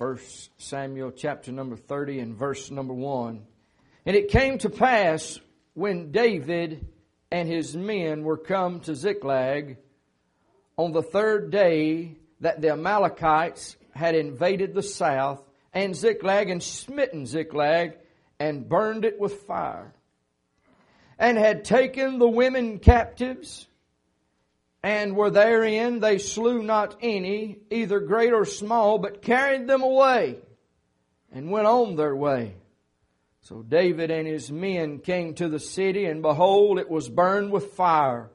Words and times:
1 0.00 0.18
Samuel 0.56 1.10
chapter 1.10 1.52
number 1.52 1.76
30 1.76 2.20
and 2.20 2.34
verse 2.34 2.70
number 2.70 2.94
1. 2.94 3.44
And 4.06 4.16
it 4.16 4.30
came 4.30 4.56
to 4.56 4.70
pass 4.70 5.38
when 5.74 6.10
David 6.10 6.86
and 7.30 7.46
his 7.46 7.76
men 7.76 8.24
were 8.24 8.38
come 8.38 8.80
to 8.80 8.96
Ziklag 8.96 9.76
on 10.78 10.92
the 10.92 11.02
third 11.02 11.50
day 11.50 12.16
that 12.40 12.62
the 12.62 12.70
Amalekites 12.70 13.76
had 13.94 14.14
invaded 14.14 14.72
the 14.72 14.82
south 14.82 15.44
and 15.74 15.94
Ziklag 15.94 16.48
and 16.48 16.62
smitten 16.62 17.26
Ziklag 17.26 17.98
and 18.38 18.66
burned 18.66 19.04
it 19.04 19.20
with 19.20 19.42
fire 19.42 19.92
and 21.18 21.36
had 21.36 21.62
taken 21.62 22.18
the 22.18 22.26
women 22.26 22.78
captives 22.78 23.66
and 24.82 25.16
were 25.16 25.30
therein. 25.30 26.00
They 26.00 26.18
slew 26.18 26.62
not 26.62 26.96
any, 27.02 27.58
either 27.70 28.00
great 28.00 28.32
or 28.32 28.44
small, 28.44 28.98
but 28.98 29.22
carried 29.22 29.66
them 29.66 29.82
away 29.82 30.38
and 31.32 31.50
went 31.50 31.66
on 31.66 31.96
their 31.96 32.14
way. 32.14 32.54
So 33.42 33.62
David 33.62 34.10
and 34.10 34.26
his 34.26 34.50
men 34.50 34.98
came 34.98 35.34
to 35.34 35.48
the 35.48 35.58
city, 35.58 36.04
and 36.04 36.22
behold, 36.22 36.78
it 36.78 36.90
was 36.90 37.08
burned 37.08 37.50
with 37.50 37.72
fire. 37.72 38.30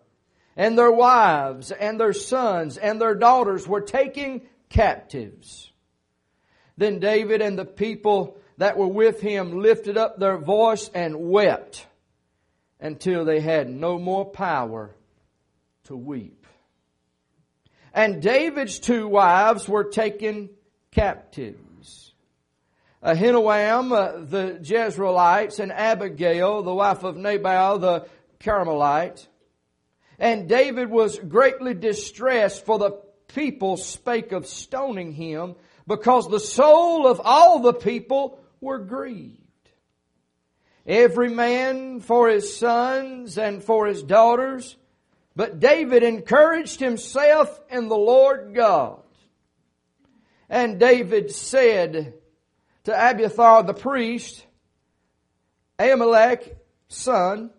And 0.58 0.78
their 0.78 0.92
wives 0.92 1.72
and 1.72 2.00
their 2.00 2.14
sons 2.14 2.78
and 2.78 3.00
their 3.00 3.16
daughters 3.16 3.68
were 3.68 3.82
taken 3.82 4.42
captives. 4.70 5.72
Then 6.78 7.00
David 7.00 7.42
and 7.42 7.58
the 7.58 7.66
people 7.66 8.38
that 8.58 8.78
were 8.78 8.88
with 8.88 9.22
him 9.22 9.60
lifted 9.60 9.98
up 9.98 10.18
their 10.18 10.38
voice 10.38 10.90
and 10.94 11.30
wept 11.30 11.86
until 12.80 13.26
they 13.26 13.42
had 13.42 13.70
no 13.70 14.00
more 14.00 14.26
power 14.26 14.96
to 15.86 15.96
weep. 15.96 16.46
And 17.94 18.22
David's 18.22 18.80
two 18.80 19.08
wives 19.08 19.70
were 19.70 19.86
taken 19.86 20.50
captives. 20.92 22.14
Ahinoam, 23.04 23.92
uh, 23.92 24.26
the 24.26 24.60
Jezreelites, 24.62 25.60
and 25.60 25.72
Abigail, 25.72 26.64
the 26.64 26.74
wife 26.74 27.04
of 27.04 27.16
Nabal, 27.16 27.80
the 27.80 28.08
Carmelite. 28.40 29.28
And 30.18 30.50
David 30.50 30.90
was 30.90 31.20
greatly 31.20 31.74
distressed, 31.74 32.66
for 32.66 32.80
the 32.80 32.92
people 33.28 33.78
spake 33.78 34.32
of 34.32 34.48
stoning 34.48 35.14
him, 35.14 35.56
because 35.88 36.28
the 36.28 36.40
soul 36.40 37.06
of 37.06 37.22
all 37.24 37.60
the 37.60 37.74
people 37.74 38.40
were 38.60 38.80
grieved. 38.80 39.40
Every 40.88 41.30
man 41.30 42.00
for 42.00 42.30
his 42.30 42.58
sons 42.58 43.38
and 43.38 43.64
for 43.64 43.88
his 43.88 44.04
daughters, 44.04 44.76
but 45.36 45.60
David 45.60 46.04
encouraged 46.04 46.80
himself 46.80 47.60
in 47.70 47.90
the 47.90 47.98
Lord 47.98 48.54
God. 48.54 49.02
And 50.50 50.80
David 50.80 51.32
said 51.32 52.14
to 52.86 52.94
Abiathar 52.94 53.64
the 53.64 53.74
priest, 53.74 54.46
Ahimelech, 55.78 56.56
son, 56.88 57.50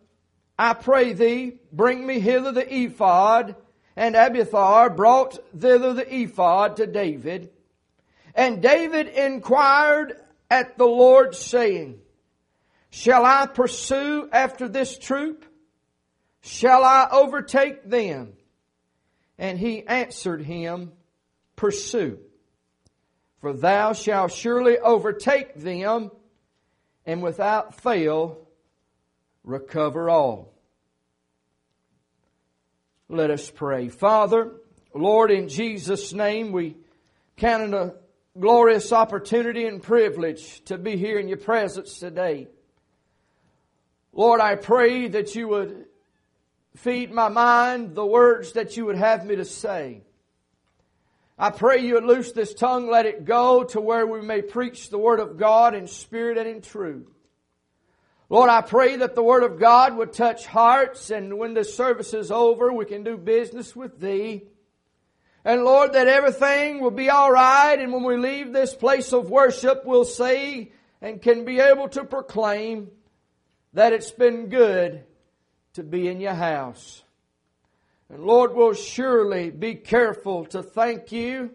I 0.58 0.72
pray 0.72 1.12
thee, 1.12 1.58
bring 1.72 2.06
me 2.06 2.20
hither 2.20 2.52
the 2.52 2.74
ephod. 2.74 3.56
And 3.94 4.14
Abiathar 4.14 4.90
brought 4.90 5.38
thither 5.58 5.92
the 5.92 6.14
ephod 6.14 6.76
to 6.76 6.86
David. 6.86 7.50
And 8.34 8.62
David 8.62 9.08
inquired 9.08 10.14
at 10.50 10.78
the 10.78 10.86
Lord, 10.86 11.34
saying, 11.34 11.98
Shall 12.90 13.24
I 13.24 13.46
pursue 13.46 14.28
after 14.32 14.68
this 14.68 14.96
troop? 14.96 15.44
Shall 16.42 16.84
I 16.84 17.08
overtake 17.10 17.88
them? 17.88 18.34
And 19.38 19.58
he 19.58 19.86
answered 19.86 20.42
him, 20.42 20.92
Pursue. 21.56 22.18
For 23.40 23.52
thou 23.52 23.92
shalt 23.92 24.32
surely 24.32 24.78
overtake 24.78 25.54
them, 25.54 26.10
and 27.04 27.22
without 27.22 27.80
fail 27.80 28.46
recover 29.44 30.10
all. 30.10 30.52
Let 33.08 33.30
us 33.30 33.50
pray. 33.50 33.88
Father, 33.88 34.52
Lord, 34.94 35.30
in 35.30 35.48
Jesus' 35.48 36.12
name, 36.12 36.50
we 36.50 36.76
count 37.36 37.62
it 37.62 37.74
a 37.74 37.94
glorious 38.38 38.92
opportunity 38.92 39.66
and 39.66 39.82
privilege 39.82 40.64
to 40.64 40.76
be 40.76 40.96
here 40.96 41.18
in 41.18 41.28
your 41.28 41.38
presence 41.38 41.98
today. 41.98 42.48
Lord, 44.12 44.40
I 44.40 44.56
pray 44.56 45.08
that 45.08 45.34
you 45.34 45.48
would 45.48 45.84
feed 46.76 47.10
my 47.10 47.28
mind 47.28 47.94
the 47.94 48.06
words 48.06 48.52
that 48.52 48.76
you 48.76 48.84
would 48.86 48.96
have 48.96 49.24
me 49.24 49.36
to 49.36 49.44
say. 49.44 50.02
I 51.38 51.50
pray 51.50 51.78
you 51.78 51.94
would 51.94 52.04
loose 52.04 52.32
this 52.32 52.54
tongue, 52.54 52.88
let 52.88 53.06
it 53.06 53.24
go 53.24 53.64
to 53.64 53.80
where 53.80 54.06
we 54.06 54.22
may 54.22 54.42
preach 54.42 54.88
the 54.88 54.98
Word 54.98 55.20
of 55.20 55.36
God 55.36 55.74
in 55.74 55.86
spirit 55.86 56.38
and 56.38 56.48
in 56.48 56.62
truth. 56.62 57.08
Lord, 58.28 58.50
I 58.50 58.60
pray 58.60 58.96
that 58.96 59.14
the 59.14 59.22
Word 59.22 59.42
of 59.42 59.58
God 59.58 59.96
would 59.96 60.12
touch 60.12 60.46
hearts 60.46 61.10
and 61.10 61.38
when 61.38 61.54
this 61.54 61.74
service 61.74 62.14
is 62.14 62.30
over, 62.30 62.72
we 62.72 62.84
can 62.84 63.04
do 63.04 63.16
business 63.16 63.76
with 63.76 64.00
Thee. 64.00 64.42
And 65.44 65.64
Lord, 65.64 65.92
that 65.92 66.08
everything 66.08 66.80
will 66.80 66.90
be 66.90 67.10
alright 67.10 67.78
and 67.78 67.92
when 67.92 68.02
we 68.02 68.16
leave 68.16 68.52
this 68.52 68.74
place 68.74 69.12
of 69.12 69.30
worship, 69.30 69.84
we'll 69.84 70.04
say 70.04 70.72
and 71.00 71.22
can 71.22 71.44
be 71.44 71.60
able 71.60 71.88
to 71.90 72.04
proclaim 72.04 72.90
that 73.74 73.92
it's 73.92 74.10
been 74.10 74.48
good 74.48 75.04
to 75.76 75.82
be 75.82 76.08
in 76.08 76.20
your 76.20 76.34
house. 76.34 77.02
And 78.08 78.24
Lord, 78.24 78.54
we'll 78.54 78.72
surely 78.72 79.50
be 79.50 79.74
careful 79.74 80.46
to 80.46 80.62
thank 80.62 81.12
you, 81.12 81.50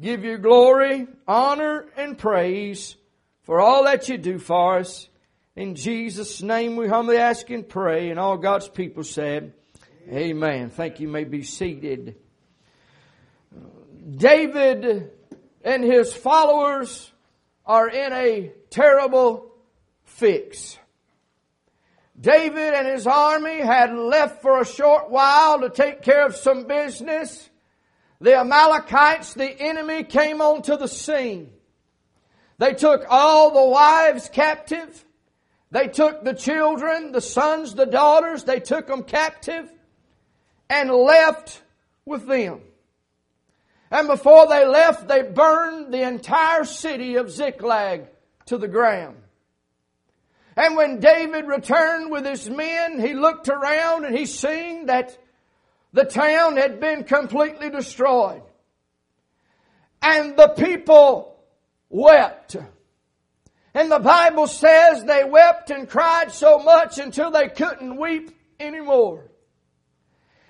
give 0.00 0.24
you 0.24 0.38
glory, 0.38 1.06
honor, 1.26 1.86
and 1.96 2.16
praise 2.16 2.96
for 3.42 3.60
all 3.60 3.84
that 3.84 4.08
you 4.08 4.16
do 4.16 4.38
for 4.38 4.78
us. 4.78 5.08
In 5.56 5.74
Jesus' 5.74 6.40
name 6.40 6.76
we 6.76 6.88
humbly 6.88 7.18
ask 7.18 7.50
and 7.50 7.68
pray, 7.68 8.10
and 8.10 8.18
all 8.18 8.38
God's 8.38 8.68
people 8.68 9.04
said, 9.04 9.52
Amen. 10.08 10.18
Amen. 10.18 10.70
Thank 10.70 11.00
you. 11.00 11.08
may 11.08 11.24
be 11.24 11.42
seated. 11.42 12.16
David 14.10 15.10
and 15.62 15.84
his 15.84 16.14
followers 16.14 17.12
are 17.66 17.90
in 17.90 18.12
a 18.14 18.52
terrible 18.70 19.52
fix. 20.04 20.78
David 22.20 22.74
and 22.74 22.86
his 22.86 23.06
army 23.06 23.60
had 23.60 23.94
left 23.94 24.42
for 24.42 24.60
a 24.60 24.66
short 24.66 25.10
while 25.10 25.60
to 25.60 25.70
take 25.70 26.02
care 26.02 26.26
of 26.26 26.34
some 26.34 26.64
business. 26.64 27.48
The 28.20 28.36
Amalekites, 28.36 29.34
the 29.34 29.48
enemy, 29.60 30.02
came 30.02 30.42
onto 30.42 30.76
the 30.76 30.88
scene. 30.88 31.50
They 32.58 32.74
took 32.74 33.04
all 33.08 33.52
the 33.52 33.70
wives 33.70 34.28
captive. 34.28 35.04
They 35.70 35.86
took 35.86 36.24
the 36.24 36.34
children, 36.34 37.12
the 37.12 37.20
sons, 37.20 37.74
the 37.74 37.86
daughters, 37.86 38.44
they 38.44 38.58
took 38.58 38.86
them 38.88 39.04
captive 39.04 39.70
and 40.68 40.90
left 40.90 41.62
with 42.04 42.26
them. 42.26 42.62
And 43.90 44.08
before 44.08 44.48
they 44.48 44.66
left, 44.66 45.08
they 45.08 45.22
burned 45.22 45.92
the 45.92 46.02
entire 46.02 46.64
city 46.64 47.16
of 47.16 47.30
Ziklag 47.30 48.06
to 48.46 48.58
the 48.58 48.68
ground. 48.68 49.16
And 50.58 50.76
when 50.76 50.98
David 50.98 51.46
returned 51.46 52.10
with 52.10 52.26
his 52.26 52.50
men, 52.50 52.98
he 52.98 53.14
looked 53.14 53.48
around 53.48 54.04
and 54.04 54.18
he 54.18 54.26
seen 54.26 54.86
that 54.86 55.16
the 55.92 56.02
town 56.02 56.56
had 56.56 56.80
been 56.80 57.04
completely 57.04 57.70
destroyed. 57.70 58.42
And 60.02 60.36
the 60.36 60.48
people 60.48 61.38
wept. 61.88 62.56
And 63.72 63.88
the 63.88 64.00
Bible 64.00 64.48
says 64.48 65.04
they 65.04 65.22
wept 65.22 65.70
and 65.70 65.88
cried 65.88 66.32
so 66.32 66.58
much 66.58 66.98
until 66.98 67.30
they 67.30 67.48
couldn't 67.50 67.96
weep 67.96 68.36
anymore. 68.58 69.30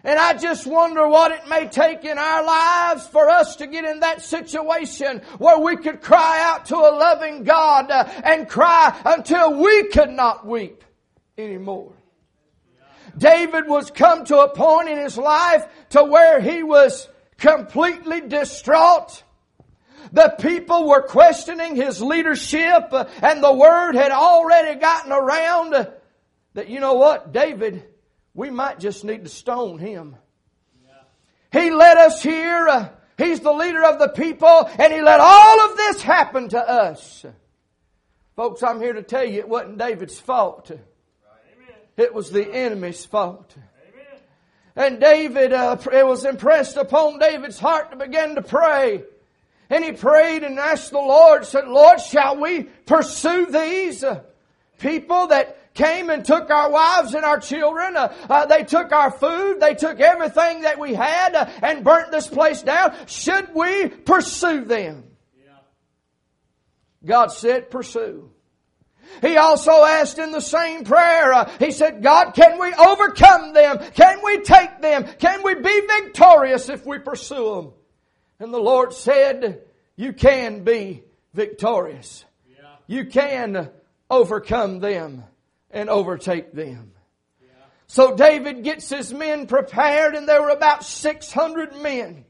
And 0.09 0.19
I 0.19 0.33
just 0.33 0.67
wonder 0.67 1.07
what 1.07 1.33
it 1.33 1.47
may 1.51 1.69
take 1.69 2.03
in 2.03 2.17
our 2.17 2.43
lives 2.43 3.07
for 3.09 3.29
us 3.29 3.57
to 3.57 3.67
get 3.67 3.85
in 3.85 4.01
that 4.01 4.23
situation 4.23 5.21
where 5.37 5.59
we 5.59 5.77
could 5.77 6.01
cry 6.01 6.41
out 6.45 6.65
to 6.69 6.77
a 6.77 6.97
loving 6.97 7.45
God 7.45 7.91
uh, 7.91 8.09
and 8.25 8.49
cry 8.49 8.99
until 9.05 9.53
we 9.53 9.89
could 9.89 10.09
not 10.09 10.47
weep 10.47 10.83
anymore. 11.37 11.93
David 13.19 13.69
was 13.69 13.91
come 13.91 14.25
to 14.25 14.39
a 14.39 14.49
point 14.49 14.89
in 14.89 14.97
his 14.97 15.19
life 15.19 15.67
to 15.91 16.03
where 16.03 16.41
he 16.41 16.63
was 16.63 17.07
completely 17.37 18.23
distraught. 18.23 19.23
The 20.13 20.35
people 20.41 20.89
were 20.89 21.03
questioning 21.03 21.77
his 21.77 22.01
leadership 22.01 22.89
uh, 22.93 23.11
and 23.21 23.45
the 23.45 23.53
word 23.53 23.95
had 23.95 24.13
already 24.13 24.81
gotten 24.81 25.13
around 25.13 25.87
that, 26.55 26.71
you 26.71 26.81
know 26.81 26.95
what, 26.95 27.35
David 27.35 27.85
we 28.39 28.51
might 28.51 28.79
just 28.79 29.05
need 29.05 29.25
to 29.25 29.29
stone 29.29 29.81
him. 29.81 30.15
He 31.51 31.73
led 31.73 31.97
us 31.99 32.23
here. 32.23 32.69
Uh, 32.69 32.89
he's 33.17 33.41
the 33.41 33.53
leader 33.53 33.83
of 33.83 33.99
the 33.99 34.11
people 34.11 34.71
and 34.79 34.93
he 34.93 35.03
let 35.03 35.19
all 35.19 35.61
of 35.69 35.77
this 35.77 36.03
happen 36.03 36.49
to 36.51 36.59
us. 36.59 37.27
Folks, 38.37 38.63
I'm 38.63 38.81
here 38.81 38.93
to 38.93 39.03
tell 39.03 39.25
you 39.25 39.41
it 39.41 39.49
wasn't 39.49 39.79
David's 39.79 40.21
fault. 40.21 40.71
It 41.97 42.15
was 42.15 42.31
the 42.31 42.49
enemy's 42.49 43.05
fault. 43.05 43.57
And 44.77 45.01
David, 45.01 45.53
uh, 45.53 45.77
it 45.93 46.07
was 46.07 46.25
impressed 46.25 46.77
upon 46.77 47.19
David's 47.19 47.59
heart 47.59 47.91
to 47.91 47.97
begin 47.97 48.37
to 48.37 48.43
pray. 48.43 49.03
And 49.69 49.85
he 49.85 49.91
prayed 49.91 50.45
and 50.45 50.61
asked 50.61 50.93
the 50.93 50.99
Lord, 50.99 51.45
said, 51.45 51.67
Lord, 51.67 52.01
shall 52.01 52.37
we 52.37 52.63
pursue 52.63 53.47
these 53.47 54.05
uh, 54.05 54.21
people 54.79 55.27
that 55.27 55.58
came 55.79 56.11
and 56.11 56.25
took 56.25 56.51
our 56.51 56.71
wives 56.71 57.15
and 57.15 57.25
our 57.25 57.39
children. 57.39 57.97
Uh, 57.97 58.13
uh, 58.29 58.47
they 58.47 58.65
took 58.65 58.93
our 58.93 59.11
food. 59.11 59.61
They 59.61 59.75
took 59.75 60.01
everything 60.01 60.63
that 60.63 60.79
we 60.79 60.93
had 60.93 61.35
uh, 61.35 61.49
and 61.63 61.85
burnt 61.85 62.11
this 62.11 62.27
place 62.27 62.63
down. 62.63 62.95
Should 63.07 63.55
we 63.55 63.89
pursue 63.89 64.65
them? 64.65 65.05
Yeah. 65.43 65.53
God 67.07 67.29
said, 67.29 67.71
pursue. 67.71 68.31
He 69.23 69.37
also 69.37 69.85
asked 69.85 70.19
in 70.19 70.33
the 70.33 70.41
same 70.41 70.85
prayer, 70.85 71.33
uh, 71.33 71.51
he 71.59 71.71
said, 71.71 72.03
God, 72.03 72.33
can 72.33 72.59
we 72.59 72.75
overcome 72.75 73.55
them? 73.55 73.79
Can 73.95 74.19
we 74.23 74.41
take 74.41 74.83
them? 74.83 75.07
Can 75.19 75.43
we 75.43 75.55
be 75.55 75.81
victorious 75.81 76.69
if 76.69 76.85
we 76.85 76.99
pursue 76.99 77.55
them? 77.55 77.73
And 78.41 78.53
the 78.53 78.59
Lord 78.59 78.93
said, 78.93 79.63
you 79.97 80.13
can 80.13 80.65
be 80.65 81.05
victorious. 81.33 82.25
Yeah. 82.51 82.67
You 82.87 83.07
can 83.07 83.71
overcome 84.11 84.81
them 84.81 85.25
and 85.71 85.89
overtake 85.89 86.53
them. 86.53 86.93
So 87.87 88.15
David 88.15 88.65
gets 88.65 88.91
his 88.91 89.13
men 89.15 89.47
prepared 89.47 90.15
and 90.15 90.29
there 90.29 90.43
were 90.43 90.51
about 90.51 90.85
600 90.85 91.81
men 91.81 92.27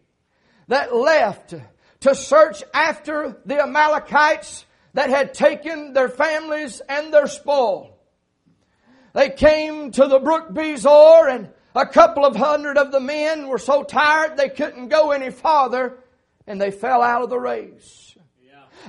that 0.69 0.95
left 0.95 1.55
to 2.01 2.15
search 2.15 2.63
after 2.73 3.41
the 3.45 3.61
Amalekites 3.61 4.65
that 4.95 5.11
had 5.11 5.35
taken 5.35 5.93
their 5.93 6.09
families 6.09 6.81
and 6.89 7.13
their 7.13 7.27
spoil. 7.27 7.99
They 9.15 9.31
came 9.31 9.91
to 9.93 10.07
the 10.07 10.21
brook 10.21 10.51
Besor 10.51 11.29
and 11.29 11.49
a 11.75 11.87
couple 11.87 12.25
of 12.25 12.37
hundred 12.37 12.79
of 12.79 12.93
the 12.93 13.01
men 13.01 13.49
were 13.49 13.59
so 13.59 13.83
tired 13.83 14.37
they 14.37 14.49
couldn't 14.49 14.89
go 14.89 15.11
any 15.11 15.31
farther 15.31 15.99
and 16.47 16.61
they 16.61 16.71
fell 16.71 17.03
out 17.03 17.23
of 17.23 17.31
the 17.31 17.39
race. 17.39 18.08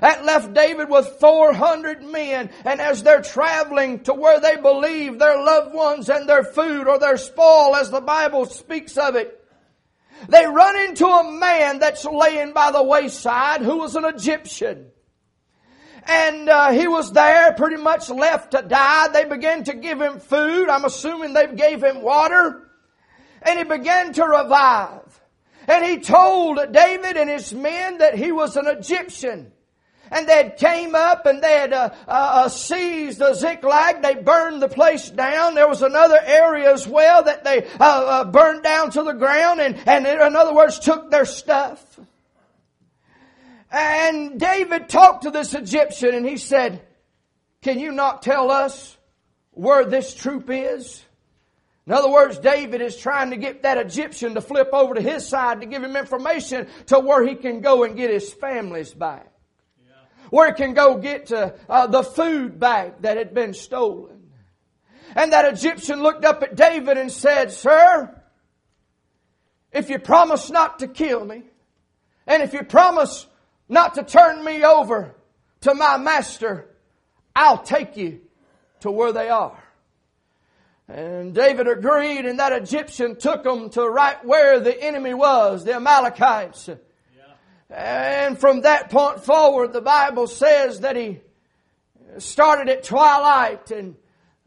That 0.01 0.25
left 0.25 0.53
David 0.53 0.89
with 0.89 1.07
400 1.19 2.03
men, 2.03 2.49
and 2.65 2.79
as 2.79 3.03
they're 3.03 3.21
traveling 3.21 4.01
to 4.01 4.13
where 4.13 4.39
they 4.39 4.55
believe 4.55 5.19
their 5.19 5.37
loved 5.37 5.73
ones 5.73 6.09
and 6.09 6.27
their 6.27 6.43
food 6.43 6.87
or 6.87 6.99
their 6.99 7.17
spoil, 7.17 7.75
as 7.75 7.89
the 7.89 8.01
Bible 8.01 8.45
speaks 8.45 8.97
of 8.97 9.15
it, 9.15 9.35
they 10.27 10.45
run 10.45 10.77
into 10.77 11.07
a 11.07 11.31
man 11.31 11.79
that's 11.79 12.05
laying 12.05 12.53
by 12.53 12.71
the 12.71 12.83
wayside 12.83 13.61
who 13.61 13.77
was 13.77 13.95
an 13.95 14.05
Egyptian 14.05 14.91
and 16.09 16.49
uh, 16.49 16.71
he 16.71 16.87
was 16.87 17.11
there 17.11 17.53
pretty 17.53 17.77
much 17.77 18.09
left 18.09 18.51
to 18.51 18.63
die. 18.63 19.09
They 19.09 19.25
began 19.25 19.63
to 19.65 19.75
give 19.75 20.01
him 20.01 20.19
food. 20.19 20.67
I'm 20.67 20.83
assuming 20.83 21.33
they 21.33 21.47
gave 21.47 21.83
him 21.83 22.01
water. 22.01 22.67
And 23.43 23.59
he 23.59 23.63
began 23.63 24.11
to 24.13 24.23
revive. 24.23 25.21
And 25.67 25.85
he 25.85 25.99
told 25.99 26.71
David 26.71 27.15
and 27.15 27.29
his 27.29 27.53
men 27.53 27.99
that 27.99 28.15
he 28.15 28.31
was 28.31 28.57
an 28.57 28.65
Egyptian. 28.65 29.51
And 30.11 30.27
they 30.27 30.37
had 30.37 30.57
came 30.57 30.95
up 30.95 31.25
and 31.25 31.41
they 31.41 31.53
had 31.53 31.73
uh, 31.73 31.89
uh, 32.07 32.11
uh 32.11 32.49
seized 32.49 33.19
the 33.19 33.33
Ziklag. 33.33 34.01
They 34.01 34.15
burned 34.15 34.61
the 34.61 34.69
place 34.69 35.09
down. 35.09 35.55
There 35.55 35.67
was 35.67 35.81
another 35.81 36.19
area 36.23 36.73
as 36.73 36.87
well 36.87 37.23
that 37.23 37.43
they 37.43 37.65
uh, 37.79 37.83
uh, 37.83 38.23
burned 38.25 38.63
down 38.63 38.91
to 38.91 39.03
the 39.03 39.13
ground 39.13 39.59
and, 39.59 39.77
and 39.87 40.05
in 40.05 40.35
other 40.35 40.53
words 40.53 40.79
took 40.79 41.11
their 41.11 41.25
stuff. 41.25 41.99
And 43.71 44.39
David 44.39 44.89
talked 44.89 45.23
to 45.23 45.31
this 45.31 45.53
Egyptian 45.53 46.15
and 46.15 46.25
he 46.25 46.37
said, 46.37 46.81
Can 47.61 47.79
you 47.79 47.91
not 47.91 48.21
tell 48.21 48.49
us 48.49 48.97
where 49.51 49.85
this 49.85 50.13
troop 50.15 50.49
is? 50.49 51.03
In 51.85 51.93
other 51.93 52.09
words, 52.11 52.37
David 52.37 52.81
is 52.81 52.97
trying 52.97 53.31
to 53.31 53.37
get 53.37 53.63
that 53.63 53.79
Egyptian 53.79 54.35
to 54.35 54.41
flip 54.41 54.69
over 54.73 54.93
to 54.93 55.01
his 55.01 55.27
side 55.27 55.61
to 55.61 55.65
give 55.65 55.83
him 55.83 55.95
information 55.95 56.67
to 56.87 56.99
where 56.99 57.25
he 57.25 57.33
can 57.33 57.61
go 57.61 57.83
and 57.83 57.97
get 57.97 58.11
his 58.11 58.31
families 58.31 58.93
back. 58.93 59.31
Where 60.29 60.47
he 60.47 60.53
can 60.53 60.73
go 60.73 60.97
get 60.97 61.31
uh, 61.31 61.51
uh, 61.67 61.87
the 61.87 62.03
food 62.03 62.59
bag 62.59 63.01
that 63.01 63.17
had 63.17 63.33
been 63.33 63.53
stolen. 63.53 64.29
And 65.15 65.33
that 65.33 65.51
Egyptian 65.53 66.03
looked 66.03 66.25
up 66.25 66.43
at 66.43 66.55
David 66.55 66.97
and 66.97 67.11
said, 67.11 67.51
Sir, 67.51 68.15
if 69.71 69.89
you 69.89 69.99
promise 69.99 70.49
not 70.49 70.79
to 70.79 70.87
kill 70.87 71.25
me, 71.25 71.43
and 72.27 72.43
if 72.43 72.53
you 72.53 72.63
promise 72.63 73.25
not 73.67 73.95
to 73.95 74.03
turn 74.03 74.43
me 74.43 74.63
over 74.63 75.15
to 75.61 75.73
my 75.73 75.97
master, 75.97 76.67
I'll 77.35 77.63
take 77.63 77.97
you 77.97 78.21
to 78.81 78.91
where 78.91 79.11
they 79.11 79.29
are. 79.29 79.63
And 80.87 81.35
David 81.35 81.67
agreed, 81.67 82.25
and 82.25 82.39
that 82.39 82.51
Egyptian 82.51 83.15
took 83.15 83.43
them 83.43 83.69
to 83.71 83.87
right 83.87 84.23
where 84.25 84.59
the 84.59 84.81
enemy 84.81 85.13
was, 85.13 85.63
the 85.63 85.75
Amalekites. 85.75 86.69
And 87.69 88.39
from 88.39 88.61
that 88.61 88.89
point 88.89 89.23
forward, 89.23 89.73
the 89.73 89.81
Bible 89.81 90.27
says 90.27 90.79
that 90.81 90.95
he 90.95 91.19
started 92.17 92.69
at 92.69 92.83
twilight 92.83 93.71
and 93.71 93.95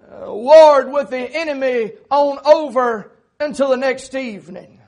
uh, 0.02 0.32
warred 0.32 0.90
with 0.90 1.10
the 1.10 1.18
enemy 1.18 1.92
on 2.10 2.38
over 2.44 3.12
until 3.38 3.70
the 3.70 3.76
next 3.76 4.14
evening. 4.14 4.80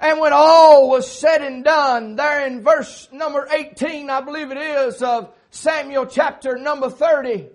And 0.00 0.18
when 0.18 0.32
all 0.32 0.88
was 0.88 1.10
said 1.10 1.42
and 1.42 1.62
done, 1.62 2.16
there 2.16 2.46
in 2.46 2.62
verse 2.62 3.08
number 3.12 3.46
18, 3.50 4.08
I 4.08 4.20
believe 4.22 4.50
it 4.50 4.58
is, 4.58 5.02
of 5.02 5.32
Samuel 5.50 6.06
chapter 6.06 6.56
number 6.56 6.88
30, 6.88 7.46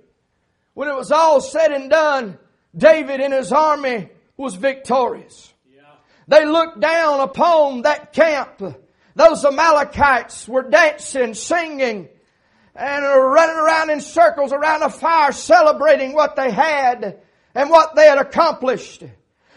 when 0.76 0.88
it 0.88 0.96
was 0.96 1.12
all 1.12 1.42
said 1.42 1.72
and 1.72 1.90
done, 1.90 2.38
David 2.76 3.20
and 3.20 3.34
his 3.34 3.52
army 3.52 4.10
was 4.38 4.56
victorious. 4.56 5.54
Yeah. 5.74 5.82
They 6.28 6.46
looked 6.46 6.80
down 6.80 7.22
upon 7.22 7.82
that 7.82 8.14
camp. 8.14 8.62
Those 9.16 9.46
Amalekites 9.46 10.48
were 10.48 10.64
dancing, 10.64 11.34
singing, 11.34 12.10
and 12.76 13.06
running 13.06 13.56
around 13.56 13.90
in 13.90 14.02
circles 14.02 14.52
around 14.52 14.84
a 14.84 14.90
fire 14.90 15.32
celebrating 15.32 16.14
what 16.14 16.36
they 16.36 16.52
had 16.52 17.20
and 17.54 17.70
what 17.70 17.96
they 17.96 18.08
had 18.08 18.18
accomplished. 18.18 19.04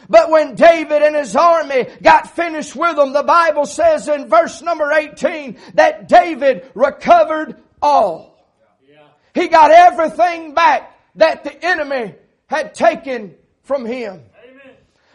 But 0.08 0.30
when 0.30 0.54
David 0.54 1.02
and 1.02 1.16
his 1.16 1.34
army 1.36 1.86
got 2.00 2.34
finished 2.34 2.74
with 2.76 2.96
them, 2.96 3.12
the 3.12 3.24
Bible 3.24 3.66
says 3.66 4.08
in 4.08 4.28
verse 4.28 4.62
number 4.62 4.92
18 4.92 5.58
that 5.74 6.08
David 6.08 6.70
recovered 6.74 7.56
all. 7.82 8.36
He 9.34 9.48
got 9.48 9.70
everything 9.70 10.54
back 10.54 10.96
that 11.16 11.44
the 11.44 11.64
enemy 11.64 12.14
had 12.46 12.74
taken 12.74 13.34
from 13.62 13.84
him. 13.84 14.22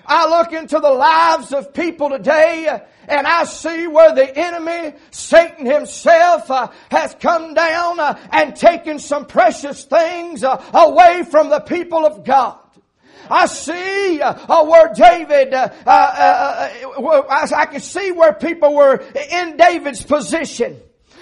I 0.06 0.30
look 0.30 0.54
into 0.54 0.80
the 0.80 0.90
lives 0.90 1.54
of 1.54 1.74
people 1.74 2.10
today 2.10 2.82
and 3.08 3.28
I 3.28 3.44
see 3.46 3.88
where 3.88 4.14
the 4.14 4.38
enemy, 4.38 4.96
Satan 5.12 5.66
himself, 5.66 6.50
uh, 6.50 6.70
has 6.90 7.16
come 7.20 7.54
down 7.54 8.00
uh, 8.00 8.20
and 8.32 8.56
taken 8.56 9.00
some 9.00 9.26
precious 9.26 9.84
things 9.84 10.44
uh, 10.44 10.64
away 10.74 11.24
from 11.30 11.50
the 11.50 11.60
people 11.60 12.06
of 12.06 12.24
God. 12.24 12.60
I 13.30 13.46
see 13.46 14.22
uh, 14.22 14.66
where 14.66 14.94
David, 14.94 15.54
uh, 15.54 15.70
uh, 15.86 16.70
uh, 16.98 17.02
uh 17.02 17.48
I 17.56 17.66
can 17.66 17.80
see 17.80 18.12
where 18.12 18.34
people 18.34 18.76
were 18.76 18.98
in 18.98 19.58
David's 19.58 20.04
position 20.04 20.80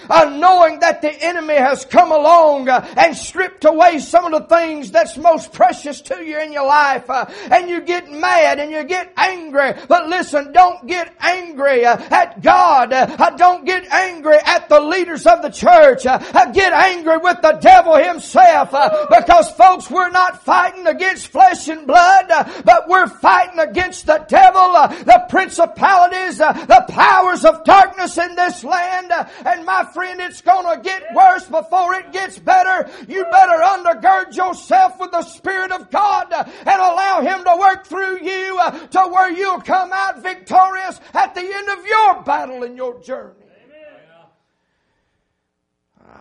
uh, 0.08 0.24
knowing 0.36 0.80
that 0.80 1.02
the 1.02 1.12
enemy 1.22 1.54
has 1.54 1.84
come 1.84 2.12
along 2.12 2.68
uh, 2.68 2.86
and 2.96 3.16
stripped 3.16 3.64
away 3.64 3.98
some 3.98 4.24
of 4.26 4.32
the 4.32 4.54
things 4.54 4.90
that's 4.90 5.16
most 5.16 5.52
precious 5.52 6.00
to 6.00 6.24
you 6.24 6.38
in 6.40 6.52
your 6.52 6.66
life. 6.66 7.08
Uh, 7.08 7.26
and 7.50 7.68
you 7.68 7.80
get 7.80 8.10
mad 8.10 8.58
and 8.58 8.70
you 8.70 8.84
get 8.84 9.12
angry. 9.16 9.72
But 9.88 10.08
listen, 10.08 10.52
don't 10.52 10.86
get 10.86 11.14
angry 11.20 11.84
uh, 11.84 11.96
at 12.10 12.42
God. 12.42 12.92
Uh, 12.92 13.30
don't 13.36 13.64
get 13.64 13.84
angry 13.92 14.36
at 14.44 14.68
the 14.68 14.80
leaders 14.80 15.26
of 15.26 15.42
the 15.42 15.50
church. 15.50 16.06
Uh, 16.06 16.18
get 16.52 16.72
angry 16.72 17.18
with 17.18 17.40
the 17.42 17.52
devil 17.60 17.96
himself. 17.96 18.70
because 19.10 19.50
folks, 19.52 19.90
we're 19.90 20.10
not 20.10 20.44
fighting 20.44 20.86
against 20.86 21.28
flesh 21.28 21.68
and 21.68 21.86
blood, 21.86 22.26
but 22.64 22.88
we're 22.88 23.06
fighting 23.06 23.58
against 23.58 24.06
the 24.06 24.24
devil, 24.28 24.72
the 25.04 25.24
principalities, 25.28 26.38
the 26.38 26.84
powers 26.88 27.44
of 27.44 27.64
darkness 27.64 28.18
in 28.18 28.34
this 28.34 28.64
land. 28.64 29.12
and 29.44 29.64
my 29.64 29.84
friend, 29.92 30.20
it's 30.20 30.40
to 30.74 30.80
get 30.82 31.14
worse 31.14 31.46
before 31.46 31.94
it 31.94 32.12
gets 32.12 32.38
better. 32.38 32.90
You 33.08 33.24
better 33.24 33.62
undergird 33.62 34.36
yourself 34.36 34.98
with 34.98 35.10
the 35.10 35.22
Spirit 35.22 35.72
of 35.72 35.90
God 35.90 36.32
and 36.32 36.68
allow 36.68 37.20
Him 37.22 37.44
to 37.44 37.56
work 37.58 37.86
through 37.86 38.22
you 38.22 38.58
uh, 38.60 38.86
to 38.88 39.00
where 39.10 39.30
you'll 39.30 39.60
come 39.60 39.90
out 39.92 40.22
victorious 40.22 41.00
at 41.14 41.34
the 41.34 41.40
end 41.40 41.68
of 41.68 41.86
your 41.86 42.22
battle 42.22 42.62
and 42.62 42.76
your 42.76 43.00
journey. 43.00 43.34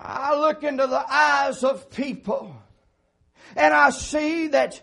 I 0.04 0.36
look 0.36 0.64
into 0.64 0.88
the 0.88 1.06
eyes 1.08 1.64
of 1.64 1.90
people 1.92 2.56
and 3.56 3.74
I 3.74 3.92
see 3.92 4.48
that 4.48 4.82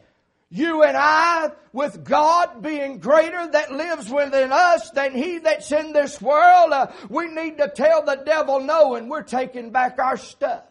you 0.50 0.82
and 0.82 0.96
I, 0.96 1.50
with 1.72 2.04
God 2.04 2.62
being 2.62 2.98
greater 2.98 3.46
that 3.50 3.72
lives 3.72 4.10
within 4.10 4.50
us 4.50 4.90
than 4.90 5.14
he 5.14 5.38
that's 5.38 5.70
in 5.72 5.92
this 5.92 6.20
world, 6.22 6.72
uh, 6.72 6.86
we 7.10 7.28
need 7.28 7.58
to 7.58 7.68
tell 7.68 8.02
the 8.02 8.16
devil 8.16 8.60
no 8.60 8.94
and 8.94 9.10
we're 9.10 9.22
taking 9.22 9.70
back 9.70 9.98
our 9.98 10.16
stuff. 10.16 10.62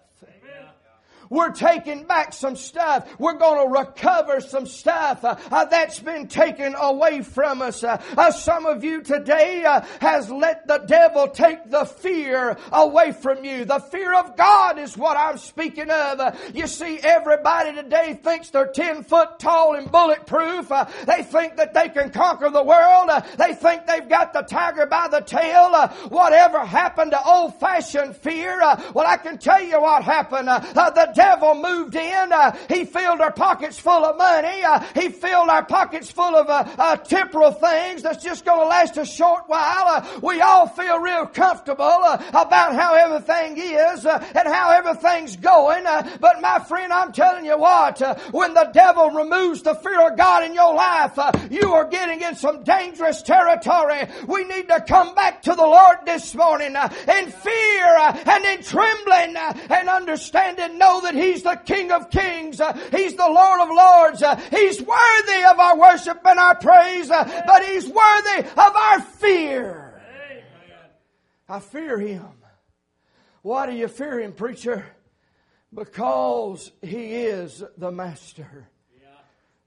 We're 1.29 1.51
taking 1.51 2.05
back 2.05 2.33
some 2.33 2.55
stuff. 2.55 3.07
We're 3.19 3.37
going 3.37 3.65
to 3.65 3.79
recover 3.79 4.41
some 4.41 4.65
stuff 4.65 5.23
uh, 5.23 5.35
uh, 5.51 5.65
that's 5.65 5.99
been 5.99 6.27
taken 6.27 6.75
away 6.75 7.21
from 7.21 7.61
us. 7.61 7.83
Uh, 7.83 8.01
uh 8.17 8.31
some 8.31 8.65
of 8.65 8.83
you 8.83 9.01
today 9.01 9.63
uh, 9.63 9.81
has 9.99 10.29
let 10.29 10.67
the 10.67 10.79
devil 10.79 11.27
take 11.27 11.69
the 11.69 11.85
fear 11.85 12.57
away 12.71 13.11
from 13.11 13.43
you. 13.43 13.65
The 13.65 13.79
fear 13.79 14.13
of 14.13 14.37
God 14.37 14.79
is 14.79 14.97
what 14.97 15.17
I'm 15.17 15.37
speaking 15.37 15.89
of. 15.89 16.19
Uh, 16.19 16.31
you 16.53 16.67
see, 16.67 16.99
everybody 16.99 17.73
today 17.73 18.19
thinks 18.21 18.49
they're 18.49 18.67
10 18.67 19.03
foot 19.03 19.39
tall 19.39 19.75
and 19.75 19.91
bulletproof. 19.91 20.71
they 21.05 21.23
think 21.23 21.57
that 21.57 21.73
they 21.73 21.89
can 21.89 22.11
conquer 22.11 22.49
the 22.49 22.63
world. 22.63 23.09
they 23.37 23.53
think 23.53 23.85
they've 23.85 24.07
got 24.07 24.33
the 24.33 24.41
tiger 24.41 24.85
by 24.85 25.07
the 25.09 25.21
tail. 25.21 25.87
whatever 26.09 26.65
happened 26.65 27.11
to 27.11 27.23
old 27.23 27.59
fashioned 27.59 28.15
fear? 28.15 28.59
well, 28.93 29.05
I 29.05 29.17
can 29.17 29.37
tell 29.37 29.61
you 29.61 29.81
what 29.81 30.03
happened. 30.03 30.47
the 30.47 31.11
devil 31.17 31.55
moved 31.55 31.95
in. 31.95 32.31
Uh, 32.31 32.55
he 32.69 32.85
filled 32.85 33.19
our 33.21 33.31
pockets 33.31 33.79
full 33.79 34.05
of 34.05 34.17
money. 34.17 34.63
Uh, 34.63 34.79
he 34.93 35.09
filled 35.09 35.49
our 35.49 35.65
pockets 35.65 36.11
full 36.11 36.35
of 36.35 36.47
uh, 36.47 36.63
uh 36.77 36.95
temporal 36.95 37.51
things 37.51 38.03
that's 38.03 38.23
just 38.23 38.45
going 38.45 38.59
to 38.59 38.67
last 38.67 38.97
a 38.97 39.05
short 39.05 39.43
while. 39.47 39.87
Uh, 39.87 40.19
we 40.21 40.39
all 40.41 40.67
feel 40.67 40.99
real 40.99 41.25
comfortable 41.25 41.83
uh, 41.83 42.21
about 42.29 42.75
how 42.75 42.93
everything 42.93 43.57
is 43.57 44.05
and 44.05 44.47
how 44.47 44.69
everything's 44.71 45.35
going. 45.35 45.83
but 46.19 46.39
my 46.39 46.59
friend, 46.59 46.93
I'm 46.93 47.11
telling 47.11 47.45
you 47.45 47.57
what, 47.57 47.99
when 48.31 48.53
the 48.53 48.69
devil 48.71 49.09
removes 49.09 49.63
the 49.63 49.73
fear 49.73 50.07
of 50.07 50.17
God 50.17 50.43
in 50.43 50.53
your 50.53 50.75
life, 50.75 51.17
you 51.49 51.73
are 51.73 51.85
getting 51.85 52.21
in 52.21 52.35
some 52.35 52.63
dangerous 52.63 53.23
territory. 53.23 54.07
We 54.27 54.43
need 54.43 54.67
to 54.67 54.81
come 54.81 55.15
back 55.15 55.41
to 55.43 55.55
the 55.55 55.65
Lord 55.65 55.97
this 56.05 56.35
morning 56.35 56.75
in 56.75 57.31
fear 57.31 57.97
and 57.97 58.45
in 58.45 58.61
trembling 58.61 59.35
and 59.35 59.89
understanding, 59.89 60.77
know 60.77 61.01
that 61.07 61.15
He's 61.15 61.43
the 61.43 61.55
King 61.55 61.91
of 61.91 62.09
Kings. 62.09 62.59
Uh, 62.59 62.73
he's 62.91 63.15
the 63.15 63.27
Lord 63.27 63.61
of 63.61 63.69
Lords. 63.69 64.21
Uh, 64.21 64.35
he's 64.51 64.81
worthy 64.81 65.43
of 65.49 65.59
our 65.59 65.77
worship 65.77 66.19
and 66.25 66.37
our 66.39 66.55
praise, 66.55 67.09
uh, 67.09 67.43
but 67.47 67.65
He's 67.65 67.87
worthy 67.87 68.49
of 68.49 68.75
our 68.75 69.01
fear. 69.01 70.01
I 71.49 71.59
fear 71.59 71.97
Him. 71.97 72.25
Why 73.41 73.65
do 73.67 73.73
you 73.73 73.87
fear 73.87 74.19
Him, 74.19 74.33
preacher? 74.33 74.85
Because 75.73 76.71
He 76.81 77.15
is 77.15 77.63
the 77.77 77.91
Master 77.91 78.69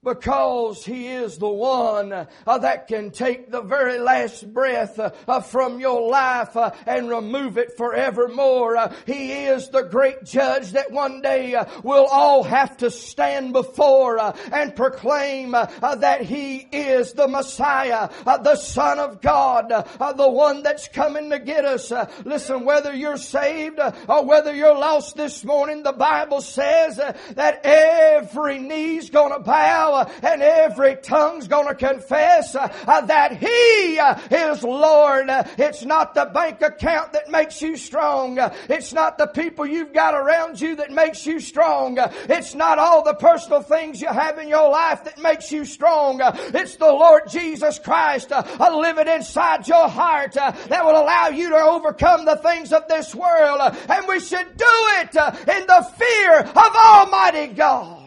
because 0.03 0.83
He 0.83 1.07
is 1.07 1.37
the 1.37 1.47
one 1.47 2.11
uh, 2.11 2.57
that 2.57 2.87
can 2.87 3.11
take 3.11 3.51
the 3.51 3.61
very 3.61 3.99
last 3.99 4.51
breath 4.51 4.99
uh, 4.99 5.41
from 5.41 5.79
your 5.79 6.09
life 6.09 6.57
uh, 6.57 6.71
and 6.87 7.07
remove 7.07 7.59
it 7.59 7.77
forevermore. 7.77 8.77
Uh, 8.77 8.93
he 9.05 9.31
is 9.31 9.69
the 9.69 9.83
great 9.83 10.23
judge 10.23 10.71
that 10.71 10.91
one 10.91 11.21
day 11.21 11.53
uh, 11.53 11.65
we'll 11.83 12.07
all 12.07 12.43
have 12.43 12.77
to 12.77 12.89
stand 12.89 13.53
before 13.53 14.17
uh, 14.17 14.35
and 14.51 14.75
proclaim 14.75 15.51
that 15.51 16.21
He 16.21 16.57
is 16.71 17.13
the 17.13 17.27
Messiah, 17.27 18.09
the 18.25 18.55
Son 18.55 18.97
of 18.97 19.21
God, 19.21 19.69
the 19.69 20.29
one 20.29 20.63
that's 20.63 20.87
coming 20.87 21.29
to 21.29 21.39
get 21.39 21.63
us. 21.63 21.91
listen, 22.25 22.65
whether 22.65 22.93
you're 22.93 23.17
saved 23.17 23.79
or 24.07 24.25
whether 24.25 24.53
you're 24.53 24.77
lost 24.77 25.15
this 25.15 25.43
morning, 25.43 25.83
the 25.83 25.91
Bible 25.91 26.41
says 26.41 26.97
that 26.97 27.61
every 27.63 28.57
knee's 28.57 29.09
gonna 29.09 29.39
bow 29.39 29.90
and 30.21 30.41
every 30.41 30.95
tongue's 30.97 31.47
to 31.67 31.75
confess 31.75 32.55
uh, 32.55 32.73
uh, 32.87 33.01
that 33.01 33.37
He 33.37 33.99
uh, 33.99 34.19
is 34.31 34.63
Lord. 34.63 35.29
Uh, 35.29 35.43
it's 35.57 35.83
not 35.83 36.13
the 36.13 36.25
bank 36.25 36.61
account 36.61 37.13
that 37.13 37.29
makes 37.29 37.61
you 37.61 37.77
strong. 37.77 38.39
Uh, 38.39 38.53
it's 38.69 38.93
not 38.93 39.17
the 39.17 39.27
people 39.27 39.65
you've 39.65 39.93
got 39.93 40.13
around 40.13 40.59
you 40.59 40.75
that 40.77 40.91
makes 40.91 41.25
you 41.25 41.39
strong. 41.39 41.99
Uh, 41.99 42.11
it's 42.29 42.55
not 42.55 42.79
all 42.79 43.03
the 43.03 43.13
personal 43.13 43.61
things 43.61 44.01
you 44.01 44.07
have 44.07 44.37
in 44.39 44.47
your 44.47 44.69
life 44.69 45.03
that 45.03 45.21
makes 45.21 45.51
you 45.51 45.65
strong. 45.65 46.19
It's 46.23 46.75
the 46.77 46.91
Lord 46.91 47.23
Jesus 47.29 47.79
Christ 47.79 48.31
living 48.59 49.07
inside 49.07 49.67
your 49.67 49.89
heart 49.89 50.33
that 50.33 50.85
will 50.85 51.01
allow 51.01 51.27
you 51.27 51.49
to 51.49 51.55
overcome 51.55 52.25
the 52.25 52.37
things 52.37 52.73
of 52.73 52.87
this 52.87 53.13
world. 53.13 53.59
And 53.89 54.07
we 54.07 54.19
should 54.19 54.57
do 54.57 54.65
it 54.67 55.15
in 55.15 55.67
the 55.67 55.91
fear 55.97 56.39
of 56.39 56.75
Almighty 56.75 57.53
God. 57.53 58.00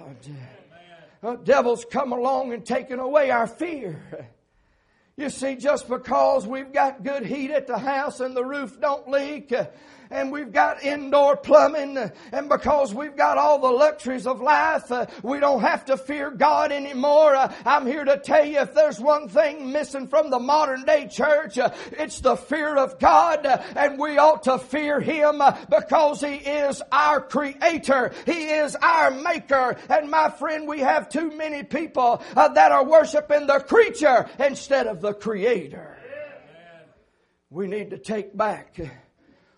Devil's 1.44 1.84
come 1.84 2.12
along 2.12 2.52
and 2.52 2.64
taken 2.64 2.98
away 2.98 3.30
our 3.30 3.46
fear. 3.46 4.28
You 5.16 5.30
see, 5.30 5.54
just 5.54 5.88
because 5.88 6.46
we've 6.46 6.72
got 6.72 7.04
good 7.04 7.24
heat 7.24 7.52
at 7.52 7.68
the 7.68 7.78
house 7.78 8.18
and 8.18 8.36
the 8.36 8.44
roof 8.44 8.80
don't 8.80 9.08
leak, 9.08 9.54
and 10.10 10.30
we've 10.30 10.52
got 10.52 10.82
indoor 10.82 11.36
plumbing 11.36 12.10
and 12.32 12.48
because 12.48 12.94
we've 12.94 13.16
got 13.16 13.38
all 13.38 13.58
the 13.58 13.70
luxuries 13.70 14.26
of 14.26 14.40
life, 14.40 14.90
uh, 14.90 15.06
we 15.22 15.40
don't 15.40 15.60
have 15.60 15.84
to 15.86 15.96
fear 15.96 16.30
God 16.30 16.72
anymore. 16.72 17.34
Uh, 17.34 17.52
I'm 17.64 17.86
here 17.86 18.04
to 18.04 18.18
tell 18.18 18.44
you 18.44 18.60
if 18.60 18.74
there's 18.74 19.00
one 19.00 19.28
thing 19.28 19.72
missing 19.72 20.08
from 20.08 20.30
the 20.30 20.38
modern 20.38 20.84
day 20.84 21.08
church, 21.08 21.58
uh, 21.58 21.70
it's 21.92 22.20
the 22.20 22.36
fear 22.36 22.76
of 22.76 22.98
God 22.98 23.46
and 23.76 23.98
we 23.98 24.18
ought 24.18 24.44
to 24.44 24.58
fear 24.58 25.00
Him 25.00 25.42
because 25.68 26.20
He 26.20 26.34
is 26.34 26.82
our 26.92 27.20
creator. 27.20 28.12
He 28.26 28.44
is 28.44 28.76
our 28.76 29.10
maker. 29.10 29.76
And 29.88 30.10
my 30.10 30.30
friend, 30.30 30.68
we 30.68 30.80
have 30.80 31.08
too 31.08 31.36
many 31.36 31.62
people 31.62 32.22
that 32.34 32.72
are 32.72 32.84
worshiping 32.84 33.46
the 33.46 33.60
creature 33.60 34.28
instead 34.38 34.86
of 34.86 35.00
the 35.00 35.14
creator. 35.14 35.96
We 37.50 37.66
need 37.66 37.90
to 37.90 37.98
take 37.98 38.36
back 38.36 38.80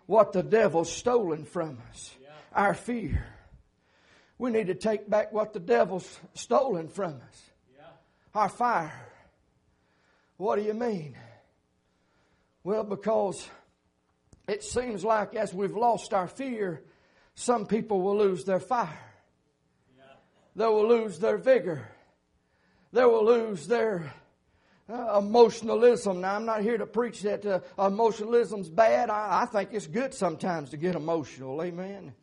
what 0.06 0.32
the 0.32 0.42
devil's 0.42 0.90
stolen 0.90 1.44
from 1.44 1.78
us 1.90 2.14
yeah. 2.20 2.28
our 2.52 2.74
fear. 2.74 3.26
We 4.38 4.50
need 4.50 4.68
to 4.68 4.74
take 4.74 5.08
back 5.08 5.32
what 5.32 5.52
the 5.52 5.60
devil's 5.60 6.18
stolen 6.34 6.88
from 6.88 7.14
us 7.28 7.50
yeah. 7.76 7.84
our 8.34 8.48
fire. 8.48 9.08
What 10.36 10.56
do 10.56 10.62
you 10.62 10.74
mean? 10.74 11.16
Well, 12.62 12.84
because 12.84 13.48
it 14.48 14.62
seems 14.62 15.04
like 15.04 15.34
as 15.34 15.54
we've 15.54 15.76
lost 15.76 16.12
our 16.12 16.28
fear, 16.28 16.82
some 17.34 17.66
people 17.66 18.00
will 18.00 18.18
lose 18.18 18.44
their 18.44 18.60
fire. 18.60 19.14
Yeah. 19.96 20.04
They 20.54 20.66
will 20.66 20.88
lose 20.88 21.18
their 21.18 21.38
vigor. 21.38 21.88
They 22.92 23.04
will 23.04 23.24
lose 23.24 23.66
their 23.66 24.12
uh, 24.88 25.18
emotionalism. 25.18 26.20
Now, 26.20 26.36
I'm 26.36 26.44
not 26.44 26.62
here 26.62 26.78
to 26.78 26.86
preach 26.86 27.22
that 27.22 27.44
uh, 27.44 27.60
emotionalism's 27.78 28.68
bad. 28.68 29.10
I, 29.10 29.42
I 29.42 29.46
think 29.46 29.70
it's 29.72 29.86
good 29.86 30.14
sometimes 30.14 30.70
to 30.70 30.76
get 30.76 30.94
emotional. 30.94 31.62
Amen. 31.62 32.14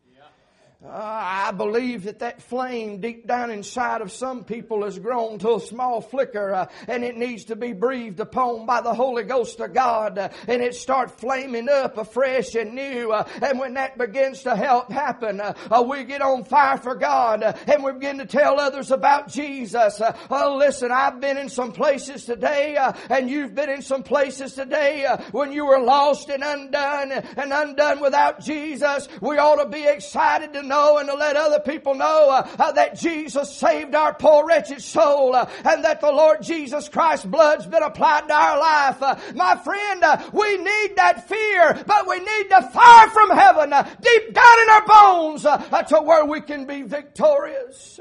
Uh, 0.85 0.89
I 0.91 1.51
believe 1.51 2.03
that 2.03 2.19
that 2.19 2.41
flame 2.41 2.99
deep 2.99 3.25
down 3.25 3.51
inside 3.51 4.01
of 4.01 4.11
some 4.11 4.43
people 4.43 4.83
has 4.83 4.99
grown 4.99 5.39
to 5.39 5.55
a 5.55 5.59
small 5.61 6.01
flicker 6.01 6.53
uh, 6.53 6.65
and 6.89 7.05
it 7.05 7.15
needs 7.15 7.45
to 7.45 7.55
be 7.55 7.71
breathed 7.71 8.19
upon 8.19 8.65
by 8.65 8.81
the 8.81 8.93
Holy 8.93 9.23
Ghost 9.23 9.61
of 9.61 9.73
God 9.73 10.17
uh, 10.17 10.27
and 10.45 10.61
it 10.61 10.75
starts 10.75 11.13
flaming 11.13 11.69
up 11.69 11.97
afresh 11.97 12.55
and 12.55 12.75
new. 12.75 13.13
Uh, 13.13 13.25
and 13.41 13.59
when 13.59 13.75
that 13.75 13.97
begins 13.97 14.43
to 14.43 14.57
help 14.57 14.91
happen, 14.91 15.39
uh, 15.39 15.53
uh, 15.71 15.81
we 15.81 16.03
get 16.03 16.21
on 16.21 16.43
fire 16.43 16.77
for 16.77 16.95
God 16.95 17.43
and 17.43 17.81
we 17.81 17.93
begin 17.93 18.17
to 18.17 18.25
tell 18.25 18.59
others 18.59 18.91
about 18.91 19.29
Jesus. 19.29 20.01
oh, 20.29 20.57
listen, 20.57 20.91
I've 20.91 21.21
been 21.21 21.37
in 21.37 21.47
some 21.47 21.71
places 21.71 22.25
today 22.25 22.75
and 23.09 23.29
you've 23.29 23.55
been 23.55 23.69
in 23.69 23.83
some 23.83 24.03
places 24.03 24.51
today 24.51 25.07
when 25.31 25.53
you 25.53 25.65
were 25.65 25.79
lost 25.79 26.27
and 26.27 26.43
undone 26.43 27.13
and 27.13 27.53
undone 27.53 28.01
without 28.01 28.41
Jesus. 28.41 29.07
We 29.21 29.37
ought 29.37 29.63
to 29.63 29.69
be 29.69 29.85
excited 29.85 30.51
to 30.51 30.72
know 30.73 30.97
and 30.97 31.07
to 31.07 31.15
let 31.15 31.35
other 31.35 31.59
people 31.59 31.93
know 31.93 32.29
uh, 32.29 32.47
uh, 32.57 32.71
that 32.71 32.97
Jesus 32.97 33.55
saved 33.55 33.93
our 33.93 34.13
poor 34.13 34.45
wretched 34.45 34.81
soul 34.81 35.35
uh, 35.35 35.49
and 35.63 35.83
that 35.83 36.01
the 36.01 36.11
Lord 36.11 36.41
Jesus 36.41 36.89
Christ's 36.89 37.25
blood's 37.25 37.65
been 37.67 37.83
applied 37.83 38.27
to 38.27 38.33
our 38.33 38.59
life. 38.59 39.01
Uh, 39.01 39.15
my 39.35 39.55
friend, 39.57 40.03
we 40.33 40.57
need 40.57 40.95
that 40.95 41.27
fear, 41.27 41.83
but 41.85 42.07
we 42.07 42.19
need 42.19 42.49
the 42.49 42.69
fire 42.73 43.09
from 43.09 43.29
heaven 43.31 43.69
deep 44.01 44.33
down 44.33 44.61
in 44.63 44.69
our 44.69 44.85
bones 44.87 45.43
to 45.43 46.01
where 46.03 46.25
we 46.25 46.41
can 46.41 46.65
be 46.65 46.81
victorious. 46.81 47.99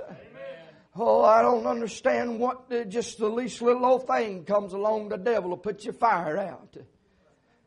Oh, 0.94 1.22
I 1.24 1.42
don't 1.42 1.66
understand 1.66 2.38
what 2.38 2.88
just 2.88 3.18
the 3.18 3.28
least 3.28 3.62
little 3.62 3.84
old 3.84 4.06
thing 4.06 4.44
comes 4.44 4.72
along, 4.72 5.08
the 5.08 5.16
devil 5.16 5.50
will 5.50 5.56
put 5.56 5.84
your 5.84 5.94
fire 5.94 6.38
out. 6.38 6.76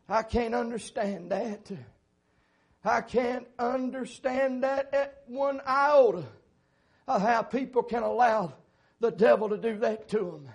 I 0.08 0.22
can't 0.22 0.54
understand 0.54 1.30
that. 1.32 1.70
I 2.86 3.00
can't 3.00 3.46
understand 3.58 4.62
that 4.62 4.94
at 4.94 5.22
one 5.26 5.60
iota 5.66 6.24
of 7.08 7.22
how 7.22 7.42
people 7.42 7.82
can 7.82 8.02
allow 8.02 8.54
the 9.00 9.10
devil 9.10 9.48
to 9.48 9.58
do 9.58 9.78
that 9.78 10.08
to 10.10 10.18
them. 10.18 10.48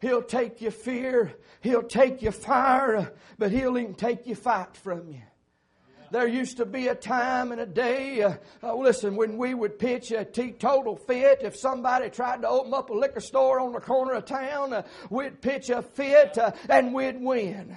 He'll 0.00 0.22
take 0.22 0.60
your 0.60 0.70
fear, 0.70 1.34
he'll 1.60 1.82
take 1.82 2.20
your 2.20 2.32
fire, 2.32 3.12
but 3.38 3.50
he'll 3.50 3.78
even 3.78 3.94
take 3.94 4.26
your 4.26 4.36
fight 4.36 4.76
from 4.76 5.08
you. 5.08 5.22
There 6.10 6.28
used 6.28 6.58
to 6.58 6.66
be 6.66 6.88
a 6.88 6.94
time 6.94 7.50
and 7.50 7.60
a 7.60 7.66
day, 7.66 8.22
uh, 8.22 8.34
uh, 8.62 8.76
listen, 8.76 9.16
when 9.16 9.36
we 9.36 9.52
would 9.54 9.78
pitch 9.80 10.12
a 10.12 10.24
teetotal 10.24 10.96
fit. 10.96 11.40
If 11.42 11.56
somebody 11.56 12.08
tried 12.08 12.42
to 12.42 12.48
open 12.48 12.72
up 12.72 12.90
a 12.90 12.92
liquor 12.92 13.18
store 13.18 13.58
on 13.58 13.72
the 13.72 13.80
corner 13.80 14.12
of 14.12 14.24
town, 14.24 14.72
uh, 14.72 14.82
we'd 15.10 15.40
pitch 15.40 15.70
a 15.70 15.82
fit 15.82 16.38
uh, 16.38 16.52
and 16.68 16.94
we'd 16.94 17.20
win. 17.20 17.76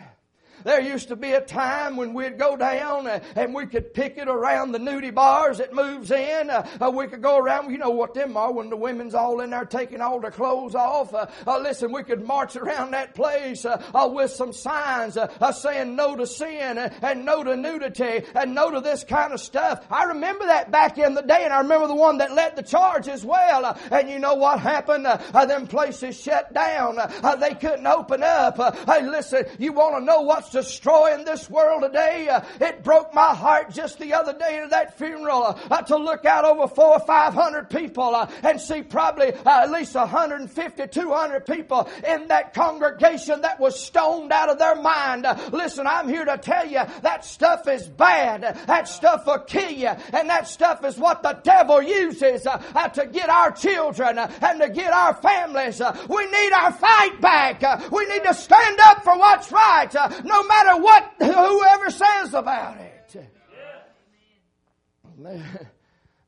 There 0.63 0.81
used 0.81 1.09
to 1.09 1.15
be 1.15 1.31
a 1.31 1.41
time 1.41 1.97
when 1.97 2.13
we'd 2.13 2.37
go 2.37 2.57
down 2.57 3.07
uh, 3.07 3.19
and 3.35 3.53
we 3.53 3.65
could 3.65 3.93
pick 3.93 4.17
it 4.17 4.27
around 4.27 4.71
the 4.71 4.79
nudie 4.79 5.13
bars 5.13 5.59
that 5.59 5.73
moves 5.73 6.11
in. 6.11 6.49
Uh, 6.49 6.67
uh, 6.81 6.89
we 6.89 7.07
could 7.07 7.21
go 7.21 7.37
around, 7.37 7.71
you 7.71 7.77
know 7.77 7.91
what 7.91 8.13
them 8.13 8.35
are 8.35 8.51
when 8.51 8.69
the 8.69 8.75
women's 8.75 9.13
all 9.13 9.41
in 9.41 9.51
there 9.51 9.65
taking 9.65 10.01
all 10.01 10.19
their 10.19 10.31
clothes 10.31 10.75
off. 10.75 11.13
Uh, 11.13 11.27
uh, 11.45 11.59
listen, 11.59 11.91
we 11.91 12.03
could 12.03 12.25
march 12.25 12.55
around 12.55 12.91
that 12.91 13.13
place 13.13 13.65
uh, 13.65 14.09
with 14.11 14.31
some 14.31 14.51
signs 14.51 15.17
saying 15.53 15.95
no 15.95 16.15
to 16.15 16.25
sin 16.25 16.77
and 16.77 17.25
no 17.25 17.43
to 17.43 17.55
nudity 17.55 18.23
and 18.35 18.53
no 18.53 18.71
to 18.71 18.81
this 18.81 19.03
kind 19.03 19.33
of 19.33 19.39
stuff. 19.39 19.85
I 19.89 20.05
remember 20.05 20.45
that 20.45 20.71
back 20.71 20.97
in 20.97 21.13
the 21.13 21.21
day 21.21 21.43
and 21.43 21.53
I 21.53 21.59
remember 21.59 21.87
the 21.87 21.95
one 21.95 22.17
that 22.17 22.33
led 22.33 22.55
the 22.55 22.63
charge 22.63 23.07
as 23.07 23.23
well. 23.23 23.77
and 23.91 24.09
you 24.09 24.19
know 24.19 24.35
what 24.35 24.59
happened? 24.59 25.05
them 25.47 25.67
places 25.67 26.19
shut 26.19 26.53
down. 26.53 26.97
they 27.39 27.53
couldn't 27.53 27.87
open 27.87 28.23
up. 28.23 28.57
hey, 28.85 29.07
listen, 29.07 29.45
you 29.59 29.71
want 29.71 29.95
to 29.95 30.03
know 30.03 30.21
what's 30.21 30.46
destroying 30.51 31.25
this 31.25 31.49
world 31.49 31.83
today? 31.83 32.27
it 32.59 32.83
broke 32.83 33.13
my 33.13 33.33
heart 33.33 33.71
just 33.71 33.99
the 33.99 34.13
other 34.13 34.33
day 34.33 34.59
at 34.59 34.69
that 34.71 34.97
funeral 34.97 35.57
to 35.87 35.97
look 35.97 36.25
out 36.25 36.45
over 36.45 36.67
four 36.67 36.93
or 36.93 36.99
five 36.99 37.33
hundred 37.33 37.69
people 37.69 38.15
uh, 38.15 38.29
and 38.43 38.59
see 38.59 38.81
probably 38.81 39.33
uh, 39.33 39.63
at 39.63 39.71
least 39.71 39.95
150, 39.95 40.87
200 40.87 41.45
people 41.45 41.89
in 42.07 42.27
that 42.27 42.53
congregation 42.53 43.41
that 43.41 43.59
was 43.59 43.79
stoned 43.79 44.31
out 44.31 44.49
of 44.49 44.59
their 44.59 44.75
mind. 44.75 45.25
Uh, 45.25 45.37
listen, 45.51 45.87
I'm 45.87 46.07
here 46.07 46.25
to 46.25 46.37
tell 46.37 46.65
you 46.65 46.81
that 47.01 47.25
stuff 47.25 47.67
is 47.67 47.87
bad. 47.87 48.41
That 48.67 48.87
stuff 48.87 49.25
will 49.25 49.39
kill 49.39 49.71
you. 49.71 49.87
And 50.13 50.29
that 50.29 50.47
stuff 50.47 50.83
is 50.83 50.97
what 50.97 51.23
the 51.23 51.39
devil 51.43 51.81
uses 51.81 52.45
uh, 52.45 52.61
uh, 52.75 52.87
to 52.89 53.05
get 53.07 53.29
our 53.29 53.51
children 53.51 54.17
uh, 54.17 54.31
and 54.41 54.61
to 54.61 54.69
get 54.69 54.91
our 54.91 55.13
families. 55.15 55.81
we 56.09 56.25
need 56.25 56.51
our 56.53 56.73
fight 56.73 57.21
back. 57.21 57.91
we 57.91 58.05
need 58.07 58.23
to 58.23 58.33
stand 58.33 58.79
up 58.83 59.03
for 59.03 59.17
what's 59.17 59.51
right, 59.51 59.93
no 60.23 60.36
matter 60.43 60.81
what 60.81 61.13
whoever 61.19 61.89
says 61.89 62.33
about 62.33 62.77
it. 62.77 62.93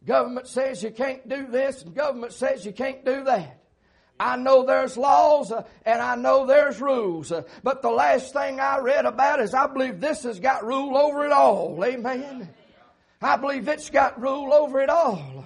Government 0.05 0.47
says 0.47 0.81
you 0.81 0.91
can't 0.91 1.27
do 1.27 1.47
this, 1.47 1.83
and 1.83 1.93
government 1.93 2.33
says 2.33 2.65
you 2.65 2.71
can't 2.71 3.03
do 3.05 3.23
that. 3.25 3.59
I 4.19 4.35
know 4.35 4.65
there's 4.65 4.97
laws 4.97 5.51
uh, 5.51 5.63
and 5.85 6.01
I 6.01 6.15
know 6.15 6.45
there's 6.45 6.81
rules, 6.81 7.31
uh, 7.31 7.43
but 7.63 7.81
the 7.81 7.89
last 7.89 8.33
thing 8.33 8.59
I 8.59 8.79
read 8.79 9.05
about 9.05 9.39
is 9.39 9.53
I 9.53 9.67
believe 9.67 10.01
this 10.01 10.23
has 10.23 10.41
got 10.41 10.65
rule 10.65 10.97
over 10.97 11.25
it 11.25 11.31
all. 11.31 11.81
Amen. 11.85 12.49
I 13.21 13.37
believe 13.37 13.67
it's 13.69 13.89
got 13.89 14.19
rule 14.21 14.53
over 14.53 14.81
it 14.81 14.89
all. 14.89 15.38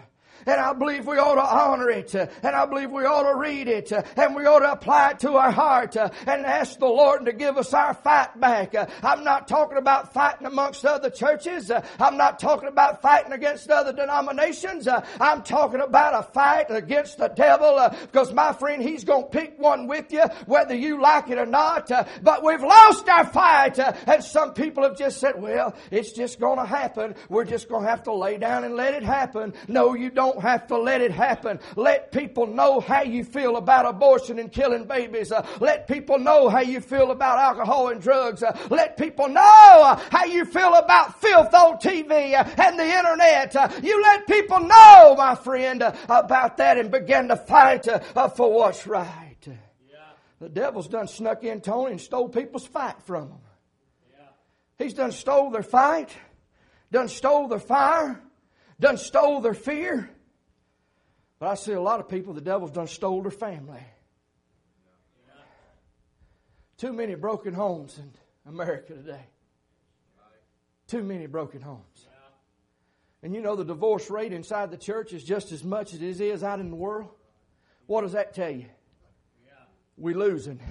And 0.45 0.59
I 0.59 0.73
believe 0.73 1.07
we 1.07 1.17
ought 1.17 1.35
to 1.35 1.41
honor 1.41 1.89
it. 1.89 2.13
And 2.15 2.29
I 2.43 2.65
believe 2.65 2.91
we 2.91 3.05
ought 3.05 3.29
to 3.31 3.35
read 3.35 3.67
it. 3.67 3.91
And 3.91 4.35
we 4.35 4.45
ought 4.45 4.59
to 4.59 4.71
apply 4.71 5.11
it 5.11 5.19
to 5.19 5.33
our 5.33 5.51
heart 5.51 5.95
and 5.95 6.45
ask 6.45 6.79
the 6.79 6.85
Lord 6.85 7.25
to 7.25 7.33
give 7.33 7.57
us 7.57 7.73
our 7.73 7.93
fight 7.93 8.39
back. 8.39 8.75
I'm 9.03 9.23
not 9.23 9.47
talking 9.47 9.77
about 9.77 10.13
fighting 10.13 10.47
amongst 10.47 10.85
other 10.85 11.09
churches. 11.09 11.71
I'm 11.99 12.17
not 12.17 12.39
talking 12.39 12.69
about 12.69 13.01
fighting 13.01 13.31
against 13.31 13.69
other 13.69 13.93
denominations. 13.93 14.87
I'm 15.19 15.43
talking 15.43 15.81
about 15.81 16.13
a 16.13 16.23
fight 16.31 16.65
against 16.69 17.17
the 17.17 17.27
devil 17.27 17.79
because 18.01 18.33
my 18.33 18.53
friend, 18.53 18.81
he's 18.81 19.03
going 19.03 19.23
to 19.23 19.29
pick 19.29 19.59
one 19.59 19.87
with 19.87 20.11
you 20.11 20.23
whether 20.45 20.75
you 20.75 21.01
like 21.01 21.29
it 21.29 21.37
or 21.37 21.45
not. 21.45 21.89
But 22.21 22.43
we've 22.43 22.63
lost 22.63 23.07
our 23.09 23.25
fight. 23.25 23.79
And 23.79 24.23
some 24.23 24.53
people 24.53 24.83
have 24.83 24.97
just 24.97 25.19
said, 25.19 25.41
well, 25.41 25.75
it's 25.91 26.11
just 26.11 26.39
going 26.39 26.59
to 26.59 26.65
happen. 26.65 27.15
We're 27.29 27.45
just 27.45 27.69
going 27.69 27.83
to 27.83 27.89
have 27.89 28.03
to 28.03 28.13
lay 28.13 28.37
down 28.37 28.63
and 28.63 28.75
let 28.75 28.93
it 28.93 29.03
happen. 29.03 29.53
No, 29.67 29.93
you 29.93 30.09
don't 30.09 30.32
don't 30.33 30.41
have 30.41 30.67
to 30.67 30.77
let 30.77 31.01
it 31.01 31.11
happen. 31.11 31.59
Let 31.75 32.11
people 32.11 32.47
know 32.47 32.79
how 32.79 33.03
you 33.03 33.23
feel 33.23 33.57
about 33.57 33.85
abortion 33.85 34.39
and 34.39 34.51
killing 34.51 34.85
babies. 34.85 35.31
Uh, 35.31 35.45
let 35.59 35.87
people 35.87 36.19
know 36.19 36.49
how 36.49 36.61
you 36.61 36.79
feel 36.79 37.11
about 37.11 37.39
alcohol 37.39 37.89
and 37.89 38.01
drugs. 38.01 38.41
Uh, 38.41 38.57
let 38.69 38.97
people 38.97 39.27
know 39.27 39.41
uh, 39.41 40.01
how 40.09 40.25
you 40.25 40.45
feel 40.45 40.73
about 40.73 41.19
filth 41.21 41.53
on 41.53 41.77
TV 41.77 42.33
uh, 42.33 42.43
and 42.61 42.79
the 42.79 42.85
internet. 42.85 43.55
Uh, 43.55 43.69
you 43.81 44.01
let 44.01 44.27
people 44.27 44.59
know, 44.59 45.15
my 45.17 45.35
friend, 45.35 45.81
about 45.81 46.57
that 46.57 46.77
and 46.77 46.89
begin 46.89 47.27
to 47.27 47.35
fight 47.35 47.87
for 48.35 48.51
what's 48.51 48.87
right. 48.87 49.37
Yeah. 49.45 49.95
The 50.39 50.49
devil's 50.49 50.87
done 50.87 51.07
snuck 51.07 51.43
in, 51.43 51.61
Tony, 51.61 51.91
and 51.91 52.01
stole 52.01 52.29
people's 52.29 52.65
fight 52.65 53.01
from 53.03 53.29
them. 53.29 53.41
Yeah. 54.11 54.25
He's 54.83 54.93
done 54.93 55.11
stole 55.11 55.51
their 55.51 55.63
fight, 55.63 56.09
done 56.91 57.07
stole 57.07 57.47
their 57.47 57.59
fire, 57.59 58.21
done 58.79 58.97
stole 58.97 59.41
their 59.41 59.53
fear, 59.53 60.09
but 61.43 61.49
I 61.49 61.55
see 61.55 61.73
a 61.73 61.81
lot 61.81 61.99
of 61.99 62.07
people, 62.07 62.33
the 62.33 62.39
devil's 62.39 62.71
done 62.71 62.87
stole 62.87 63.21
their 63.21 63.29
family. 63.29 63.83
Too 66.77 66.93
many 66.93 67.15
broken 67.15 67.53
homes 67.53 67.97
in 67.97 68.09
America 68.47 68.93
today. 68.93 69.25
Too 70.87 71.03
many 71.03 71.27
broken 71.27 71.61
homes. 71.61 72.07
And 73.21 73.35
you 73.35 73.41
know 73.41 73.57
the 73.57 73.65
divorce 73.65 74.09
rate 74.09 74.31
inside 74.31 74.71
the 74.71 74.77
church 74.77 75.11
is 75.11 75.21
just 75.21 75.51
as 75.51 75.65
much 75.65 75.93
as 75.93 75.99
it 75.99 76.11
is 76.21 76.45
out 76.45 76.61
in 76.61 76.69
the 76.69 76.77
world. 76.77 77.09
What 77.87 78.03
does 78.03 78.13
that 78.13 78.33
tell 78.33 78.51
you? 78.51 78.67
We're 79.97 80.17
losing. 80.17 80.61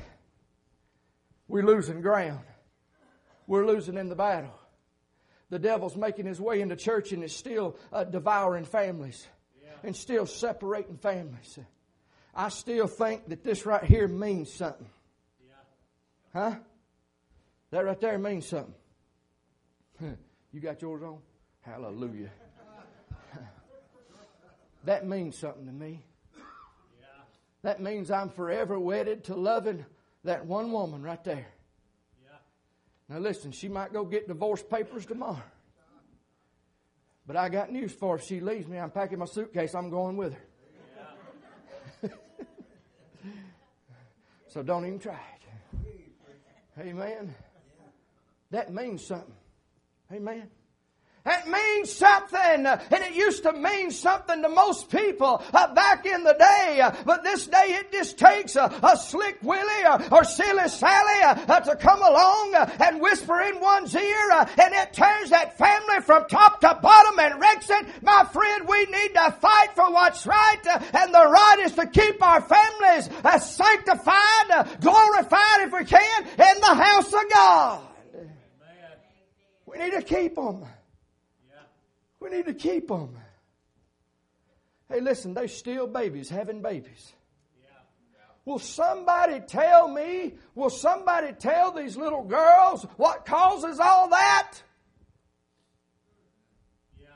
We're 1.49 1.67
losing 1.67 2.01
ground. 2.01 2.47
We're 3.47 3.67
losing 3.67 3.99
in 3.99 4.09
the 4.09 4.17
battle. 4.17 4.59
The 5.51 5.59
devil's 5.59 5.99
making 5.99 6.25
his 6.25 6.41
way 6.41 6.63
into 6.63 6.77
church 6.77 7.13
and 7.13 7.23
is 7.23 7.37
still 7.37 7.77
uh, 7.93 8.05
devouring 8.05 8.65
families 8.65 9.29
and 9.83 9.95
still 9.95 10.27
separating 10.27 10.97
families. 10.97 11.59
I 12.35 12.49
still 12.49 12.87
think 12.87 13.29
that 13.29 13.45
this 13.45 13.67
right 13.67 13.85
here 13.85 14.09
means 14.09 14.53
something. 14.53 14.89
Huh? 16.33 16.55
That 17.71 17.85
right 17.85 18.01
there 18.01 18.19
means 18.19 18.47
something. 18.47 18.75
You 20.55 20.61
got 20.61 20.83
yours 20.83 21.03
on? 21.03 21.17
Hallelujah. 21.63 22.29
that 24.85 25.09
means 25.09 25.39
something 25.39 25.65
to 25.65 25.73
me. 25.73 26.05
That 27.63 27.81
means 27.81 28.11
I'm 28.11 28.29
forever 28.29 28.79
wedded 28.79 29.25
to 29.25 29.35
loving 29.35 29.87
that 30.25 30.45
one 30.45 30.71
woman 30.71 31.03
right 31.03 31.23
there. 31.25 31.47
Now 33.09 33.19
listen, 33.19 33.53
she 33.53 33.69
might 33.69 33.93
go 33.93 34.05
get 34.05 34.29
divorce 34.29 34.63
papers 34.63 35.07
tomorrow. 35.07 35.43
But 37.27 37.37
I 37.37 37.49
got 37.49 37.71
news 37.71 37.93
for 37.93 38.17
her. 38.17 38.23
If 38.23 38.27
she 38.27 38.41
leaves 38.41 38.67
me, 38.67 38.79
I'm 38.79 38.91
packing 38.91 39.19
my 39.19 39.27
suitcase. 39.27 39.75
I'm 39.75 39.91
going 39.91 40.17
with 40.17 40.35
her. 40.35 40.41
so 44.49 44.63
don't 44.63 44.87
even 44.87 44.99
try 44.99 45.15
it. 45.15 46.81
Amen. 46.81 47.35
That 48.51 48.73
means 48.73 49.07
something. 49.07 49.35
Amen. 50.13 50.51
It 51.25 51.47
means 51.47 51.93
something, 51.93 52.67
and 52.67 52.81
it 52.91 53.15
used 53.15 53.45
to 53.45 53.53
mean 53.53 53.93
something 53.93 54.43
to 54.43 54.49
most 54.49 54.91
people 54.91 55.41
uh, 55.55 55.73
back 55.73 56.05
in 56.05 56.25
the 56.25 56.33
day. 56.33 56.81
Uh, 56.81 56.91
but 57.05 57.23
this 57.23 57.47
day 57.47 57.79
it 57.79 57.93
just 57.93 58.19
takes 58.19 58.57
a, 58.57 58.97
slick 58.97 59.39
Willie 59.41 59.87
or, 59.87 60.03
or 60.13 60.25
silly 60.25 60.69
Sally 60.69 61.23
uh, 61.23 61.61
to 61.61 61.77
come 61.77 62.03
along 62.03 62.57
uh, 62.57 62.77
and 62.81 63.01
whisper 63.01 63.41
in 63.41 63.61
one's 63.61 63.95
ear, 63.95 64.31
uh, 64.33 64.49
and 64.61 64.75
it 64.75 64.93
turns 64.93 65.31
that 65.31 65.57
family 65.57 66.01
from 66.01 66.27
top 66.27 66.61
to 66.61 66.77
bottom 66.83 67.17
and 67.21 67.41
wrecks 67.41 67.71
it. 67.71 67.87
My 68.03 68.25
friend, 68.25 68.67
we 68.67 68.85
need 68.87 69.15
to 69.15 69.31
fight 69.41 69.77
for 69.77 69.93
what's 69.93 70.27
right, 70.27 70.67
uh, 70.67 70.81
and 70.93 71.15
the 71.15 71.25
right 71.25 71.59
is 71.61 71.73
to 71.75 71.87
keep 71.87 72.21
our 72.21 72.41
families 72.41 73.09
sanctified, 73.41 74.81
glorified 74.81 75.61
if 75.61 75.73
we 75.73 75.85
can, 75.85 76.25
in 76.25 76.61
the 76.61 76.75
house 76.75 77.13
of 77.13 77.31
God. 77.33 77.81
We 79.67 79.79
need 79.79 79.93
to 79.93 80.03
keep 80.03 80.35
them. 80.35 80.65
We 82.23 82.31
need 82.31 82.47
to 82.47 82.55
keep 82.55 82.87
them. 82.87 83.17
Hey, 84.89 85.01
listen, 85.01 85.35
they're 85.35 85.49
still 85.49 85.89
babies 85.89 86.29
having 86.29 86.63
babies. 86.63 87.13
Will 88.45 88.59
somebody 88.59 89.41
tell 89.41 89.89
me, 89.89 90.35
will 90.55 90.71
somebody 90.71 91.33
tell 91.33 91.73
these 91.73 91.97
little 91.97 92.25
girls 92.25 92.85
what 92.97 93.25
causes 93.25 93.79
all 93.79 94.09
that? 94.09 94.53
Yeah. 97.01 97.07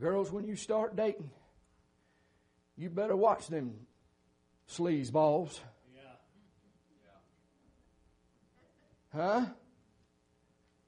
Girls, 0.00 0.32
when 0.32 0.44
you 0.44 0.56
start 0.56 0.96
dating, 0.96 1.30
you 2.76 2.90
better 2.90 3.14
watch 3.14 3.46
them 3.46 3.74
sleaze 4.68 5.12
balls. 5.12 5.60
Yeah. 5.94 6.00
Huh? 9.14 9.46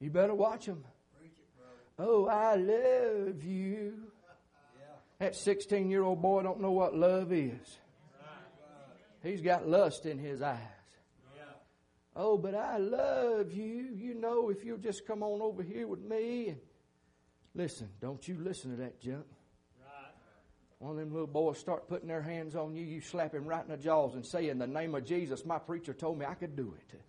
You 0.01 0.09
better 0.09 0.35
watch 0.35 0.65
them. 0.65 0.83
Oh, 1.99 2.25
I 2.27 2.55
love 2.55 3.43
you. 3.43 3.93
That 5.19 5.35
16 5.35 5.89
year 5.89 6.03
old 6.03 6.21
boy 6.21 6.43
don't 6.43 6.59
know 6.59 6.71
what 6.71 6.95
love 6.95 7.31
is. 7.31 7.77
He's 9.21 9.41
got 9.41 9.67
lust 9.67 10.05
in 10.05 10.17
his 10.17 10.41
eyes. 10.41 10.59
Oh, 12.15 12.37
but 12.37 12.53
I 12.53 12.77
love 12.77 13.53
you. 13.53 13.89
You 13.95 14.13
know, 14.13 14.49
if 14.49 14.63
you'll 14.63 14.77
just 14.77 15.07
come 15.07 15.23
on 15.23 15.41
over 15.41 15.63
here 15.63 15.87
with 15.87 16.01
me 16.01 16.49
and 16.49 16.59
listen, 17.55 17.89
don't 18.01 18.27
you 18.27 18.37
listen 18.39 18.71
to 18.71 18.77
that 18.77 18.99
junk. 18.99 19.25
One 20.79 20.91
of 20.91 20.97
them 20.97 21.13
little 21.13 21.27
boys 21.27 21.57
start 21.57 21.87
putting 21.87 22.09
their 22.09 22.21
hands 22.21 22.57
on 22.57 22.75
you, 22.75 22.83
you 22.83 22.99
slap 22.99 23.33
him 23.33 23.45
right 23.45 23.63
in 23.63 23.71
the 23.71 23.77
jaws 23.77 24.15
and 24.15 24.25
say, 24.25 24.49
In 24.49 24.59
the 24.59 24.67
name 24.67 24.93
of 24.95 25.05
Jesus, 25.05 25.45
my 25.45 25.57
preacher 25.57 25.93
told 25.93 26.19
me 26.19 26.25
I 26.25 26.33
could 26.33 26.57
do 26.57 26.75
it. 26.77 26.99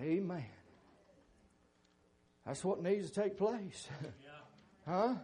Amen. 0.00 0.30
Amen. 0.30 0.44
That's 2.48 2.64
what 2.64 2.82
needs 2.82 3.10
to 3.10 3.20
take 3.22 3.36
place. 3.36 3.88
huh? 4.88 5.16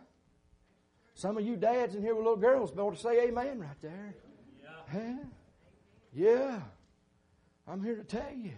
Some 1.15 1.39
of 1.39 1.47
you 1.47 1.57
dads 1.57 1.95
in 1.95 2.03
here 2.03 2.15
with 2.15 2.23
little 2.23 2.39
girls 2.39 2.71
be 2.71 2.81
able 2.81 2.93
to 2.93 2.99
say 2.99 3.29
amen 3.29 3.61
right 3.61 3.81
there. 3.81 4.15
Yeah. 4.63 4.69
Huh? 4.93 5.25
Yeah. 6.13 6.61
I'm 7.67 7.83
here 7.83 7.97
to 7.97 8.05
tell 8.05 8.31
you 8.31 8.53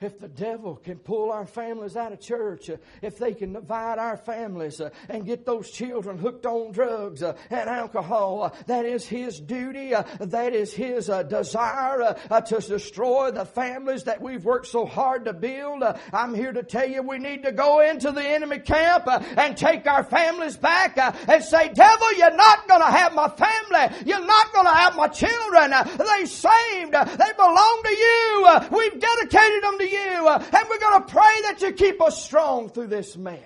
if 0.00 0.18
the 0.18 0.28
devil 0.28 0.76
can 0.76 0.98
pull 0.98 1.30
our 1.30 1.44
families 1.44 1.94
out 1.94 2.10
of 2.10 2.18
church, 2.18 2.70
uh, 2.70 2.76
if 3.02 3.18
they 3.18 3.34
can 3.34 3.52
divide 3.52 3.98
our 3.98 4.16
families 4.16 4.80
uh, 4.80 4.88
and 5.10 5.26
get 5.26 5.44
those 5.44 5.70
children 5.70 6.16
hooked 6.16 6.46
on 6.46 6.72
drugs 6.72 7.22
uh, 7.22 7.36
and 7.50 7.68
alcohol, 7.68 8.44
uh, 8.44 8.50
that 8.66 8.86
is 8.86 9.04
his 9.04 9.38
duty. 9.38 9.94
Uh, 9.94 10.02
that 10.20 10.54
is 10.54 10.72
his 10.72 11.10
uh, 11.10 11.22
desire 11.24 12.16
to 12.46 12.60
destroy 12.60 13.30
the 13.30 13.44
families 13.44 14.04
that 14.04 14.22
we've 14.22 14.42
worked 14.42 14.68
so 14.68 14.86
hard 14.86 15.26
to 15.26 15.34
build. 15.34 15.82
I'm 16.14 16.34
here 16.34 16.52
to 16.52 16.62
tell 16.62 16.88
you 16.88 17.02
we 17.02 17.18
need 17.18 17.42
to 17.42 17.52
go 17.52 17.80
into 17.80 18.10
the 18.10 18.26
enemy 18.26 18.60
camp 18.60 19.06
and 19.06 19.54
take 19.54 19.86
our 19.86 20.02
families 20.02 20.56
back 20.56 20.96
and 20.96 21.44
say, 21.44 21.68
devil, 21.74 22.12
you're 22.16 22.34
not 22.36 22.66
going 22.66 22.80
to 22.80 22.86
have 22.86 23.14
my 23.14 23.28
family. 23.28 23.98
You're 24.06 24.24
not 24.24 24.50
going 24.54 24.66
to 24.66 24.72
have 24.72 24.96
my 24.96 25.08
children. 25.08 25.72
They 25.98 26.24
saved. 26.24 26.92
They 26.92 27.32
belong 27.36 27.82
to 27.84 27.92
you. 27.92 28.48
We've 28.70 28.98
dedicated 28.98 29.62
them 29.62 29.78
to 29.78 29.89
you. 29.90 30.28
Uh, 30.28 30.38
and 30.38 30.68
we're 30.68 30.78
going 30.78 31.02
to 31.02 31.12
pray 31.12 31.42
that 31.42 31.60
you 31.60 31.72
keep 31.72 32.00
us 32.00 32.22
strong 32.24 32.68
through 32.68 32.88
this 32.88 33.16
mess. 33.16 33.40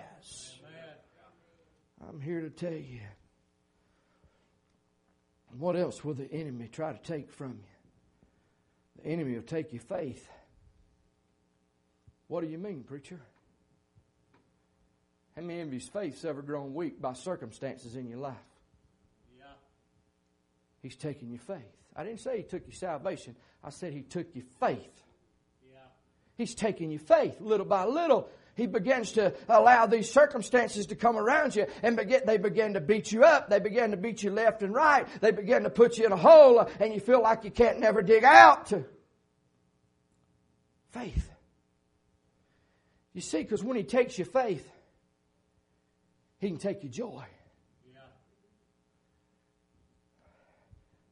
I'm 2.09 2.21
here 2.21 2.41
to 2.41 2.51
tell 2.51 2.73
you. 2.73 3.01
What 5.59 5.77
else 5.77 6.05
will 6.05 6.15
the 6.15 6.31
enemy 6.33 6.69
try 6.71 6.93
to 6.93 6.99
take 6.99 7.33
from 7.33 7.53
you? 7.53 9.03
The 9.03 9.09
enemy 9.11 9.35
will 9.35 9.43
take 9.43 9.73
your 9.73 9.83
faith. 9.83 10.29
What 12.27 12.43
do 12.43 12.49
you 12.49 12.59
mean, 12.59 12.83
preacher? 12.83 13.21
How 15.37 15.43
many 15.43 15.61
of 15.61 15.71
his 15.71 15.89
faith's 15.89 16.25
ever 16.25 16.43
grown 16.43 16.75
weak 16.75 17.01
by 17.01 17.13
circumstances 17.13 17.97
in 17.97 18.09
your 18.09 18.19
life? 18.19 18.35
Yeah. 19.39 19.47
He's 20.83 20.97
taking 20.97 21.31
your 21.31 21.41
faith. 21.41 21.59
I 21.97 22.05
didn't 22.05 22.21
say 22.21 22.39
he 22.39 22.43
took 22.45 22.67
your 22.67 22.75
salvation. 22.75 23.37
I 23.63 23.71
said 23.71 23.93
he 23.93 24.03
took 24.03 24.35
your 24.35 24.45
faith. 24.61 25.03
He's 26.37 26.55
taking 26.55 26.91
your 26.91 27.01
faith 27.01 27.41
little 27.41 27.67
by 27.67 27.85
little. 27.85 28.29
He 28.57 28.67
begins 28.67 29.13
to 29.13 29.35
allow 29.49 29.87
these 29.87 30.11
circumstances 30.11 30.87
to 30.87 30.97
come 30.97 31.17
around 31.17 31.57
you 31.57 31.67
and 31.83 31.97
begin, 31.97 32.23
they 32.25 32.39
begin 32.39 32.75
to 32.75 32.81
beat 32.81 33.11
you 33.11 33.25
up. 33.25 33.51
They 33.51 33.59
begin 33.59 33.91
to 33.91 33.97
beat 33.97 34.23
you 34.23 34.31
left 34.31 34.63
and 34.63 34.73
right. 34.73 35.07
They 35.21 35.33
begin 35.33 35.65
to 35.65 35.71
put 35.71 35.99
you 35.99 36.07
in 36.07 36.13
a 36.13 36.17
hole 36.17 36.61
and 36.79 36.95
you 36.95 37.01
feel 37.01 37.21
like 37.21 37.45
you 37.45 37.51
can't 37.51 37.81
never 37.81 38.01
dig 38.03 38.25
out. 38.25 38.73
Faith. 40.91 41.31
You 43.13 43.21
see, 43.21 43.43
because 43.43 43.63
when 43.63 43.77
he 43.77 43.83
takes 43.83 44.19
your 44.19 44.27
faith, 44.27 44.69
he 46.39 46.49
can 46.49 46.59
take 46.59 46.83
your 46.83 46.93
joy. 46.93 47.25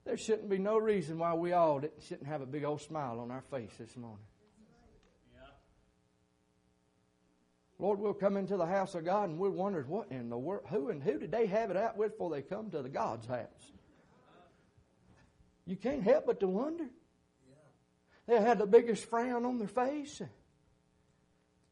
There 0.05 0.17
shouldn't 0.17 0.49
be 0.49 0.59
no 0.59 0.79
reason 0.79 1.19
why 1.19 1.35
we 1.35 1.53
all 1.53 1.81
shouldn't 2.07 2.27
have 2.27 2.41
a 2.41 2.47
big 2.47 2.65
old 2.65 2.81
smile 2.83 3.21
on 3.21 3.31
our 3.31 3.43
face 3.51 3.71
this 3.79 3.97
morning. 3.97 4.25
Lord, 7.83 7.99
we'll 7.99 8.15
come 8.15 8.37
into 8.37 8.57
the 8.57 8.65
house 8.65 8.95
of 8.95 9.05
God 9.05 9.29
and 9.29 9.41
we'll 9.41 9.51
wonder 9.51 9.85
what 9.89 10.13
in 10.13 10.29
the 10.29 10.39
world, 10.39 10.63
who 10.71 10.91
and 10.91 11.03
who 11.03 11.19
did 11.19 11.33
they 11.33 11.47
have 11.47 11.69
it 11.69 11.77
out 11.77 11.97
with 11.97 12.13
before 12.13 12.31
they 12.31 12.41
come 12.41 12.71
to 12.71 12.81
the 12.81 12.89
God's 12.89 13.27
house? 13.27 13.73
You 15.67 15.75
can't 15.75 16.05
help 16.05 16.27
but 16.27 16.39
to 16.41 16.47
wonder. 16.47 16.87
They 18.29 18.41
had 18.41 18.61
the 18.61 18.67
biggest 18.67 19.11
frown 19.11 19.45
on 19.45 19.59
their 19.59 19.67
face. 19.67 20.23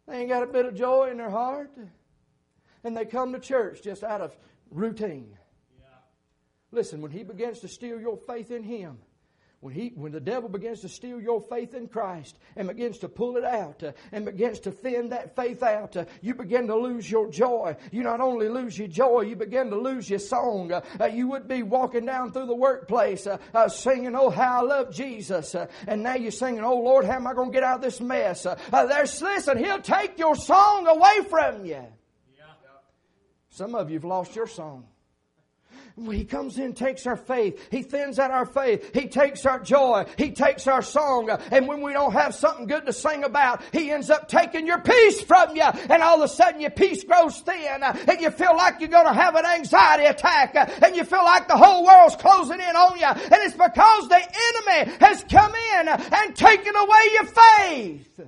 They 0.08 0.16
ain't 0.16 0.28
got 0.28 0.42
a 0.42 0.48
bit 0.48 0.66
of 0.66 0.74
joy 0.74 1.12
in 1.12 1.18
their 1.18 1.30
heart. 1.30 1.70
And 2.82 2.96
they 2.96 3.04
come 3.04 3.32
to 3.32 3.38
church 3.38 3.80
just 3.80 4.02
out 4.02 4.20
of 4.20 4.36
routine. 4.68 5.36
Listen, 6.72 7.02
when 7.02 7.12
He 7.12 7.22
begins 7.22 7.60
to 7.60 7.68
steal 7.68 8.00
your 8.00 8.16
faith 8.16 8.50
in 8.50 8.64
Him, 8.64 8.98
when, 9.60 9.74
he, 9.74 9.92
when 9.94 10.10
the 10.10 10.20
devil 10.20 10.48
begins 10.48 10.80
to 10.80 10.88
steal 10.88 11.20
your 11.20 11.42
faith 11.42 11.74
in 11.74 11.86
Christ 11.86 12.38
and 12.56 12.66
begins 12.66 12.96
to 13.00 13.10
pull 13.10 13.36
it 13.36 13.44
out 13.44 13.82
uh, 13.82 13.92
and 14.10 14.24
begins 14.24 14.58
to 14.60 14.70
thin 14.70 15.10
that 15.10 15.36
faith 15.36 15.62
out, 15.62 15.98
uh, 15.98 16.06
you 16.22 16.34
begin 16.34 16.66
to 16.68 16.76
lose 16.76 17.10
your 17.10 17.30
joy. 17.30 17.76
You 17.92 18.02
not 18.02 18.22
only 18.22 18.48
lose 18.48 18.78
your 18.78 18.88
joy, 18.88 19.20
you 19.22 19.36
begin 19.36 19.68
to 19.68 19.76
lose 19.76 20.08
your 20.08 20.18
song. 20.18 20.72
Uh, 20.72 20.80
uh 20.98 21.06
you 21.06 21.28
would 21.28 21.46
be 21.46 21.62
walking 21.62 22.06
down 22.06 22.32
through 22.32 22.46
the 22.46 22.54
workplace 22.54 23.26
uh, 23.26 23.36
uh, 23.52 23.68
singing, 23.68 24.16
Oh, 24.16 24.30
how 24.30 24.60
I 24.60 24.62
love 24.62 24.94
Jesus. 24.94 25.54
and 25.86 26.02
now 26.02 26.14
you're 26.14 26.30
singing, 26.30 26.64
Oh, 26.64 26.80
Lord, 26.80 27.04
how 27.04 27.16
am 27.16 27.26
I 27.26 27.34
going 27.34 27.50
to 27.50 27.54
get 27.54 27.62
out 27.62 27.76
of 27.76 27.82
this 27.82 28.00
mess? 28.00 28.46
there's, 28.70 29.20
listen, 29.20 29.58
He'll 29.58 29.82
take 29.82 30.18
your 30.18 30.36
song 30.36 30.86
away 30.86 31.20
from 31.28 31.66
you. 31.66 31.84
Yeah. 32.34 32.44
Some 33.50 33.74
of 33.74 33.90
you 33.90 33.96
have 33.96 34.04
lost 34.04 34.34
your 34.34 34.46
song. 34.46 34.86
He 36.10 36.24
comes 36.24 36.58
in, 36.58 36.72
takes 36.74 37.06
our 37.06 37.16
faith. 37.16 37.68
He 37.70 37.82
thins 37.82 38.18
out 38.18 38.30
our 38.30 38.46
faith. 38.46 38.90
He 38.94 39.08
takes 39.08 39.44
our 39.46 39.58
joy. 39.60 40.06
He 40.16 40.30
takes 40.32 40.66
our 40.66 40.82
song. 40.82 41.30
And 41.50 41.68
when 41.68 41.82
we 41.82 41.92
don't 41.92 42.12
have 42.12 42.34
something 42.34 42.66
good 42.66 42.86
to 42.86 42.92
sing 42.92 43.24
about, 43.24 43.62
He 43.72 43.90
ends 43.90 44.10
up 44.10 44.28
taking 44.28 44.66
your 44.66 44.80
peace 44.80 45.20
from 45.22 45.56
you. 45.56 45.62
And 45.62 46.02
all 46.02 46.22
of 46.22 46.30
a 46.30 46.32
sudden 46.32 46.60
your 46.60 46.70
peace 46.70 47.04
grows 47.04 47.40
thin. 47.40 47.82
And 47.82 48.20
you 48.20 48.30
feel 48.30 48.56
like 48.56 48.80
you're 48.80 48.88
going 48.88 49.06
to 49.06 49.12
have 49.12 49.34
an 49.34 49.46
anxiety 49.46 50.04
attack. 50.04 50.54
And 50.82 50.96
you 50.96 51.04
feel 51.04 51.24
like 51.24 51.48
the 51.48 51.56
whole 51.56 51.84
world's 51.84 52.16
closing 52.16 52.60
in 52.60 52.76
on 52.76 52.98
you. 52.98 53.06
And 53.06 53.34
it's 53.42 53.56
because 53.56 54.08
the 54.08 54.16
enemy 54.16 54.96
has 55.00 55.24
come 55.24 55.52
in 55.78 55.88
and 55.88 56.36
taken 56.36 56.74
away 56.76 57.08
your 57.12 57.24
faith. 57.24 58.20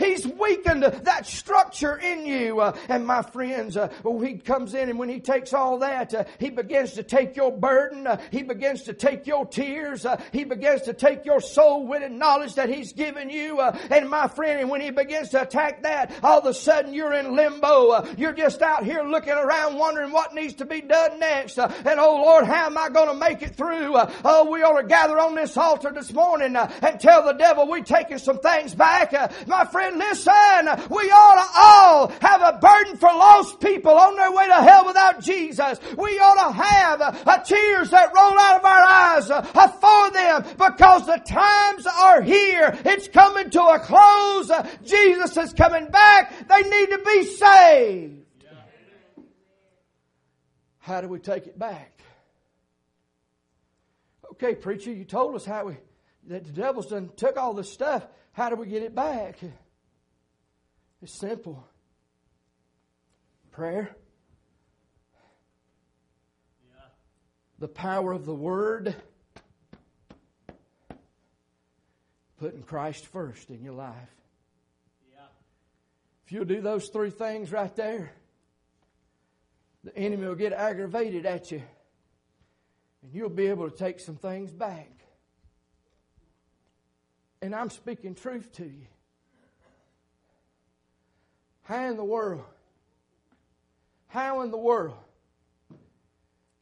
He's 0.00 0.26
weakened 0.26 0.82
that 0.82 1.26
structure 1.26 1.96
in 1.96 2.24
you. 2.24 2.60
Uh, 2.60 2.76
and 2.88 3.06
my 3.06 3.20
friends, 3.20 3.76
uh, 3.76 3.92
oh, 4.04 4.18
he 4.20 4.38
comes 4.38 4.72
in 4.72 4.88
and 4.88 4.98
when 4.98 5.10
he 5.10 5.20
takes 5.20 5.52
all 5.52 5.78
that, 5.80 6.14
uh, 6.14 6.24
he 6.38 6.48
begins 6.48 6.94
to 6.94 7.02
take 7.02 7.36
your 7.36 7.52
burden. 7.52 8.06
Uh, 8.06 8.18
he 8.30 8.42
begins 8.42 8.82
to 8.84 8.94
take 8.94 9.26
your 9.26 9.44
tears. 9.44 10.06
Uh, 10.06 10.20
he 10.32 10.44
begins 10.44 10.82
to 10.82 10.94
take 10.94 11.26
your 11.26 11.40
soul 11.40 11.86
winning 11.86 12.18
knowledge 12.18 12.54
that 12.54 12.70
he's 12.70 12.94
given 12.94 13.28
you. 13.28 13.60
Uh, 13.60 13.76
and 13.90 14.08
my 14.08 14.26
friend, 14.26 14.60
and 14.60 14.70
when 14.70 14.80
he 14.80 14.90
begins 14.90 15.28
to 15.30 15.42
attack 15.42 15.82
that, 15.82 16.12
all 16.22 16.38
of 16.38 16.46
a 16.46 16.54
sudden 16.54 16.94
you're 16.94 17.12
in 17.12 17.36
limbo. 17.36 18.06
you're 18.16 18.32
just 18.32 18.62
out 18.62 18.84
here 18.84 19.02
looking 19.02 19.34
around 19.34 19.76
wondering 19.76 20.12
what 20.12 20.34
needs 20.34 20.54
to 20.54 20.64
be 20.64 20.80
done 20.80 21.18
next. 21.18 21.58
and 21.58 22.00
oh 22.00 22.22
Lord, 22.22 22.46
how 22.46 22.66
am 22.66 22.78
I 22.78 22.88
going 22.88 23.08
to 23.08 23.14
make 23.14 23.42
it 23.42 23.54
through? 23.54 23.96
oh, 24.24 24.48
we 24.50 24.62
ought 24.62 24.80
to 24.80 24.86
gather 24.86 25.18
on 25.18 25.34
this 25.34 25.58
altar 25.58 25.92
this 25.92 26.10
morning 26.10 26.56
and 26.56 27.00
tell 27.00 27.26
the 27.26 27.34
devil 27.34 27.68
we're 27.68 27.84
taking 27.84 28.18
some 28.18 28.38
things 28.38 28.74
back. 28.74 29.12
my 29.46 29.66
friend, 29.66 29.89
listen, 29.98 30.88
we 30.90 31.10
ought 31.10 31.42
to 31.42 31.50
all 31.58 32.08
have 32.20 32.42
a 32.42 32.58
burden 32.58 32.96
for 32.96 33.08
lost 33.08 33.60
people 33.60 33.92
on 33.92 34.16
their 34.16 34.32
way 34.32 34.46
to 34.46 34.54
hell 34.54 34.86
without 34.86 35.20
Jesus. 35.20 35.78
We 35.96 36.18
ought 36.18 36.48
to 36.48 36.52
have 36.52 37.00
uh, 37.00 37.38
tears 37.38 37.90
that 37.90 38.12
roll 38.14 38.38
out 38.38 38.58
of 38.58 38.64
our 38.64 38.82
eyes 38.82 39.30
uh, 39.30 39.68
for 39.68 40.10
them 40.12 40.42
because 40.56 41.06
the 41.06 41.18
times 41.18 41.86
are 41.86 42.22
here. 42.22 42.78
It's 42.84 43.08
coming 43.08 43.50
to 43.50 43.62
a 43.62 43.78
close. 43.78 44.50
Jesus 44.84 45.36
is 45.36 45.52
coming 45.52 45.86
back. 45.86 46.48
They 46.48 46.62
need 46.62 46.90
to 46.90 47.02
be 47.04 47.24
saved. 47.24 48.16
How 50.78 51.00
do 51.00 51.08
we 51.08 51.18
take 51.18 51.46
it 51.46 51.58
back? 51.58 52.00
Okay, 54.32 54.54
preacher, 54.54 54.92
you 54.92 55.04
told 55.04 55.34
us 55.34 55.44
how 55.44 55.66
we 55.66 55.76
that 56.28 56.44
the 56.44 56.52
devil's 56.52 56.86
done 56.86 57.10
took 57.16 57.36
all 57.36 57.54
this 57.54 57.72
stuff. 57.72 58.06
How 58.32 58.48
do 58.50 58.56
we 58.56 58.66
get 58.66 58.82
it 58.82 58.94
back? 58.94 59.38
It's 61.02 61.18
simple. 61.18 61.66
Prayer. 63.52 63.90
Yeah. 66.66 66.82
The 67.58 67.68
power 67.68 68.12
of 68.12 68.26
the 68.26 68.34
Word. 68.34 68.94
Putting 72.38 72.62
Christ 72.62 73.06
first 73.06 73.50
in 73.50 73.62
your 73.62 73.74
life. 73.74 73.94
Yeah. 75.12 75.20
If 76.26 76.32
you'll 76.32 76.44
do 76.44 76.60
those 76.60 76.88
three 76.88 77.10
things 77.10 77.50
right 77.50 77.74
there, 77.76 78.12
the 79.84 79.96
enemy 79.96 80.26
will 80.26 80.34
get 80.34 80.52
aggravated 80.52 81.24
at 81.24 81.50
you. 81.50 81.62
And 83.02 83.14
you'll 83.14 83.30
be 83.30 83.46
able 83.46 83.70
to 83.70 83.76
take 83.76 84.00
some 84.00 84.16
things 84.16 84.52
back. 84.52 84.90
And 87.40 87.54
I'm 87.54 87.70
speaking 87.70 88.14
truth 88.14 88.52
to 88.56 88.64
you. 88.64 88.86
How 91.62 91.88
in 91.88 91.96
the 91.96 92.04
world? 92.04 92.42
How 94.08 94.40
in 94.42 94.50
the 94.50 94.58
world 94.58 94.96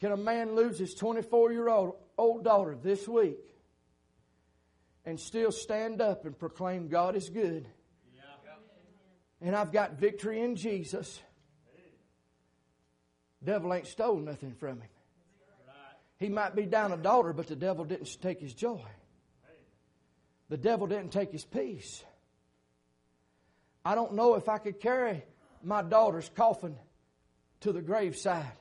can 0.01 0.13
a 0.13 0.17
man 0.17 0.55
lose 0.55 0.79
his 0.79 0.95
24 0.95 1.53
year 1.53 1.69
old 1.69 1.95
old 2.17 2.45
daughter 2.45 2.77
this 2.81 3.09
week 3.09 3.39
and 5.05 5.19
still 5.19 5.51
stand 5.51 6.01
up 6.01 6.25
and 6.25 6.39
proclaim 6.39 6.89
God 6.89 7.17
is 7.17 7.31
good? 7.31 7.67
And 9.41 9.55
I've 9.55 9.73
got 9.73 9.95
victory 9.95 10.41
in 10.41 10.57
Jesus. 10.57 11.21
Devil 13.43 13.73
ain't 13.73 13.87
stole 13.87 14.19
nothing 14.19 14.53
from 14.55 14.81
him. 14.81 14.89
He 16.19 16.29
might 16.29 16.57
be 16.57 16.67
down 16.67 16.93
a 16.93 16.97
daughter, 16.97 17.33
but 17.33 17.47
the 17.47 17.55
devil 17.55 17.85
didn't 17.85 18.21
take 18.21 18.41
his 18.41 18.53
joy. 18.53 18.85
The 20.49 20.57
devil 20.57 20.87
didn't 20.87 21.13
take 21.13 21.31
his 21.31 21.45
peace. 21.45 22.03
I 23.85 23.95
don't 23.95 24.15
know 24.15 24.35
if 24.35 24.49
I 24.49 24.59
could 24.59 24.81
carry 24.81 25.23
my 25.63 25.83
daughter's 25.83 26.31
coffin 26.35 26.77
to 27.61 27.73
the 27.73 27.83
graveside. 27.83 28.53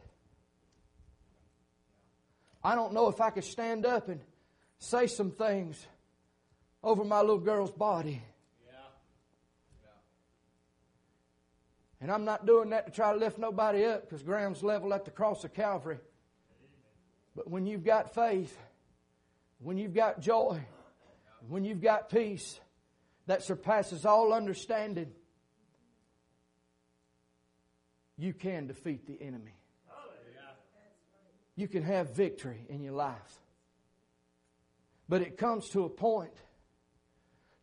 I 2.63 2.75
don't 2.75 2.93
know 2.93 3.08
if 3.08 3.21
I 3.21 3.30
could 3.30 3.43
stand 3.43 3.86
up 3.86 4.10
and 4.10 4.19
say 4.80 5.08
some 5.08 5.32
things 5.32 5.86
over 6.84 7.03
my 7.03 7.21
little 7.21 7.39
girl's 7.39 7.71
body. 7.71 8.21
And 11.99 12.12
I'm 12.12 12.25
not 12.25 12.45
doing 12.45 12.69
that 12.69 12.86
to 12.86 12.91
try 12.91 13.12
to 13.12 13.17
lift 13.17 13.39
nobody 13.39 13.86
up 13.86 14.03
because 14.03 14.21
ground's 14.21 14.62
level 14.62 14.93
at 14.93 15.06
the 15.06 15.12
cross 15.12 15.43
of 15.43 15.53
Calvary. 15.53 15.97
But 17.36 17.49
when 17.49 17.65
you've 17.65 17.84
got 17.84 18.13
faith, 18.13 18.56
when 19.60 19.77
you've 19.77 19.95
got 19.95 20.19
joy, 20.19 20.60
when 21.47 21.63
you've 21.63 21.82
got 21.82 22.10
peace 22.10 22.60
that 23.27 23.43
surpasses 23.43 24.05
all 24.05 24.33
understanding, 24.33 25.11
you 28.17 28.33
can 28.33 28.67
defeat 28.67 29.05
the 29.05 29.21
enemy. 29.21 29.53
You 31.55 31.67
can 31.67 31.83
have 31.83 32.15
victory 32.15 32.65
in 32.69 32.83
your 32.83 32.93
life. 32.93 33.41
But 35.09 35.21
it 35.21 35.37
comes 35.37 35.69
to 35.69 35.85
a 35.85 35.89
point 35.89 36.33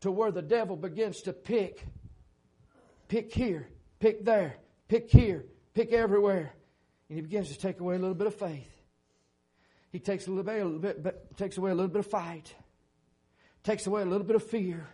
to 0.01 0.11
where 0.11 0.31
the 0.31 0.41
devil 0.41 0.75
begins 0.75 1.21
to 1.23 1.33
pick, 1.33 1.85
pick 3.07 3.33
here, 3.33 3.69
pick 3.99 4.25
there, 4.25 4.57
pick 4.87 5.09
here, 5.09 5.45
pick 5.73 5.93
everywhere. 5.93 6.53
And 7.09 7.17
he 7.17 7.21
begins 7.21 7.49
to 7.49 7.57
take 7.57 7.79
away 7.79 7.95
a 7.95 7.99
little 7.99 8.15
bit 8.15 8.27
of 8.27 8.35
faith. 8.35 8.71
He 9.91 9.99
takes 9.99 10.27
a 10.27 10.29
little 10.29 10.43
bit, 10.43 10.61
a 10.61 10.65
little 10.65 10.79
bit, 11.01 11.37
takes 11.37 11.57
away 11.57 11.71
a 11.71 11.75
little 11.75 11.91
bit 11.91 11.99
of 11.99 12.07
fight. 12.07 12.53
Takes 13.63 13.87
away 13.87 14.01
a 14.01 14.05
little 14.05 14.27
bit 14.27 14.35
of 14.35 14.43
fear. 14.43 14.89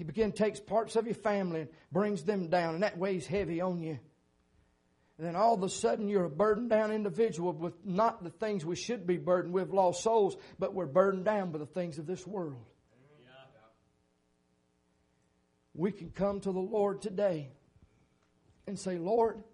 He 0.00 0.04
begin 0.04 0.32
takes 0.32 0.58
parts 0.58 0.96
of 0.96 1.04
your 1.04 1.14
family 1.14 1.60
and 1.60 1.70
brings 1.92 2.22
them 2.22 2.48
down, 2.48 2.72
and 2.72 2.82
that 2.82 2.96
weighs 2.96 3.26
heavy 3.26 3.60
on 3.60 3.82
you. 3.82 3.98
And 5.18 5.26
then 5.26 5.36
all 5.36 5.52
of 5.52 5.62
a 5.62 5.68
sudden 5.68 6.08
you're 6.08 6.24
a 6.24 6.30
burdened 6.30 6.70
down 6.70 6.90
individual 6.90 7.52
with 7.52 7.74
not 7.84 8.24
the 8.24 8.30
things 8.30 8.64
we 8.64 8.76
should 8.76 9.06
be 9.06 9.18
burdened 9.18 9.52
with, 9.52 9.68
lost 9.68 10.02
souls, 10.02 10.38
but 10.58 10.72
we're 10.72 10.86
burdened 10.86 11.26
down 11.26 11.52
by 11.52 11.58
the 11.58 11.66
things 11.66 11.98
of 11.98 12.06
this 12.06 12.26
world. 12.26 12.64
We 15.74 15.92
can 15.92 16.12
come 16.12 16.40
to 16.40 16.50
the 16.50 16.58
Lord 16.58 17.02
today 17.02 17.50
and 18.66 18.78
say, 18.78 18.96
Lord, 18.96 19.44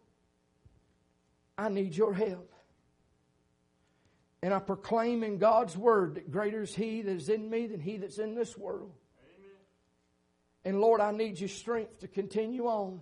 I 1.58 1.70
need 1.70 1.96
your 1.96 2.14
help. 2.14 2.54
And 4.44 4.54
I 4.54 4.60
proclaim 4.60 5.24
in 5.24 5.38
God's 5.38 5.76
word 5.76 6.14
that 6.14 6.30
greater 6.30 6.62
is 6.62 6.72
He 6.72 7.02
that 7.02 7.10
is 7.10 7.30
in 7.30 7.50
me 7.50 7.66
than 7.66 7.80
He 7.80 7.96
that's 7.96 8.18
in 8.18 8.36
this 8.36 8.56
world. 8.56 8.92
And 10.66 10.80
Lord, 10.80 11.00
I 11.00 11.12
need 11.12 11.38
your 11.38 11.48
strength 11.48 12.00
to 12.00 12.08
continue 12.08 12.66
on. 12.66 13.00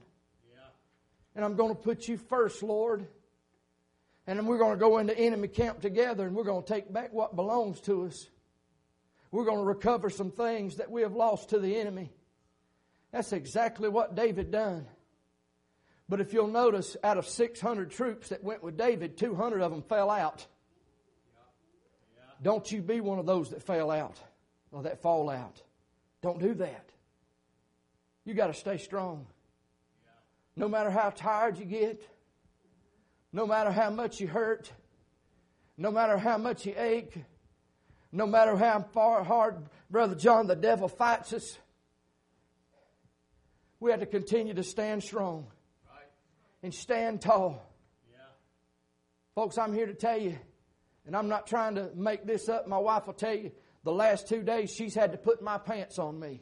And 1.35 1.43
I'm 1.43 1.57
going 1.57 1.75
to 1.75 1.81
put 1.81 2.07
you 2.07 2.19
first, 2.19 2.63
Lord. 2.63 3.07
And 4.27 4.39
then 4.39 4.45
we're 4.45 4.59
going 4.59 4.75
to 4.75 4.79
go 4.79 4.99
into 4.99 5.19
enemy 5.19 5.49
camp 5.49 5.81
together 5.81 6.27
and 6.27 6.37
we're 6.37 6.45
going 6.45 6.63
to 6.63 6.69
take 6.69 6.93
back 6.93 7.15
what 7.15 7.35
belongs 7.35 7.81
to 7.83 8.05
us. 8.05 8.29
We're 9.31 9.47
going 9.47 9.61
to 9.61 9.65
recover 9.65 10.11
some 10.11 10.31
things 10.31 10.77
that 10.77 10.91
we 10.91 11.01
have 11.01 11.15
lost 11.15 11.51
to 11.51 11.59
the 11.59 11.81
enemy. 11.81 12.13
That's 13.13 13.33
exactly 13.33 13.89
what 13.89 14.15
David 14.15 14.51
done. 14.51 14.87
But 16.07 16.21
if 16.21 16.35
you'll 16.35 16.49
notice, 16.49 16.99
out 17.03 17.17
of 17.17 17.27
600 17.27 17.91
troops 17.91 18.29
that 18.29 18.45
went 18.45 18.63
with 18.63 18.77
David, 18.77 19.17
200 19.17 19.63
of 19.63 19.71
them 19.71 19.81
fell 19.81 20.11
out. 20.11 20.47
Don't 22.43 22.71
you 22.71 22.83
be 22.83 23.01
one 23.01 23.19
of 23.19 23.25
those 23.25 23.51
that 23.51 23.63
fell 23.63 23.91
out 23.91 24.21
or 24.71 24.83
that 24.83 25.01
fall 25.01 25.31
out. 25.31 25.63
Don't 26.21 26.39
do 26.39 26.53
that. 26.57 26.91
You 28.25 28.35
got 28.35 28.47
to 28.49 28.55
stay 28.55 28.79
strong. 28.79 29.27
No 30.57 30.69
matter 30.69 30.91
how 30.91 31.11
tired 31.11 31.59
you 31.59 31.65
get, 31.65 32.09
no 33.33 33.47
matter 33.47 33.71
how 33.71 33.91
much 33.91 34.21
you 34.21 34.29
hurt, 34.29 34.73
no 35.77 35.91
matter 35.91 36.17
how 36.17 36.39
much 36.39 36.65
you 36.67 36.75
ache, 36.77 37.15
no 38.13 38.27
matter 38.27 38.57
how 38.57 38.81
far 38.93 39.25
hard, 39.25 39.57
Brother 39.91 40.15
John, 40.15 40.47
the 40.47 40.55
devil 40.55 40.89
fights 40.89 41.33
us, 41.33 41.59
we 43.81 43.91
have 43.91 44.01
to 44.01 44.07
continue 44.07 44.55
to 44.55 44.63
stand 44.63 45.03
strong 45.03 45.49
and 46.63 46.73
stand 46.73 47.21
tall. 47.21 47.63
Folks, 49.35 49.59
I'm 49.59 49.75
here 49.75 49.87
to 49.87 49.95
tell 49.95 50.17
you, 50.17 50.39
and 51.05 51.17
I'm 51.17 51.29
not 51.29 51.49
trying 51.49 51.75
to 51.75 51.91
make 51.97 52.25
this 52.25 52.49
up. 52.49 52.69
My 52.69 52.79
wife 52.79 53.07
will 53.07 53.15
tell 53.15 53.35
you, 53.35 53.51
the 53.83 53.93
last 53.93 54.29
two 54.29 54.43
days 54.43 54.71
she's 54.73 54.95
had 54.95 55.13
to 55.13 55.19
put 55.19 55.43
my 55.43 55.59
pants 55.59 55.99
on 55.99 56.19
me. 56.19 56.41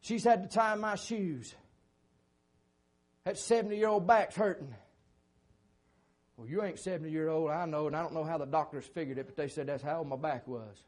She's 0.00 0.24
had 0.24 0.42
to 0.42 0.48
tie 0.48 0.74
my 0.74 0.96
shoes. 0.96 1.54
That 3.24 3.38
70 3.38 3.76
year 3.76 3.88
old 3.88 4.06
back's 4.06 4.34
hurting. 4.34 4.74
Well, 6.36 6.48
you 6.48 6.62
ain't 6.62 6.78
70 6.78 7.10
year 7.10 7.28
old, 7.28 7.50
I 7.50 7.66
know, 7.66 7.86
and 7.86 7.94
I 7.94 8.02
don't 8.02 8.14
know 8.14 8.24
how 8.24 8.38
the 8.38 8.46
doctors 8.46 8.86
figured 8.86 9.18
it, 9.18 9.26
but 9.26 9.36
they 9.36 9.48
said 9.48 9.66
that's 9.66 9.82
how 9.82 9.98
old 9.98 10.08
my 10.08 10.16
back 10.16 10.48
was. 10.48 10.82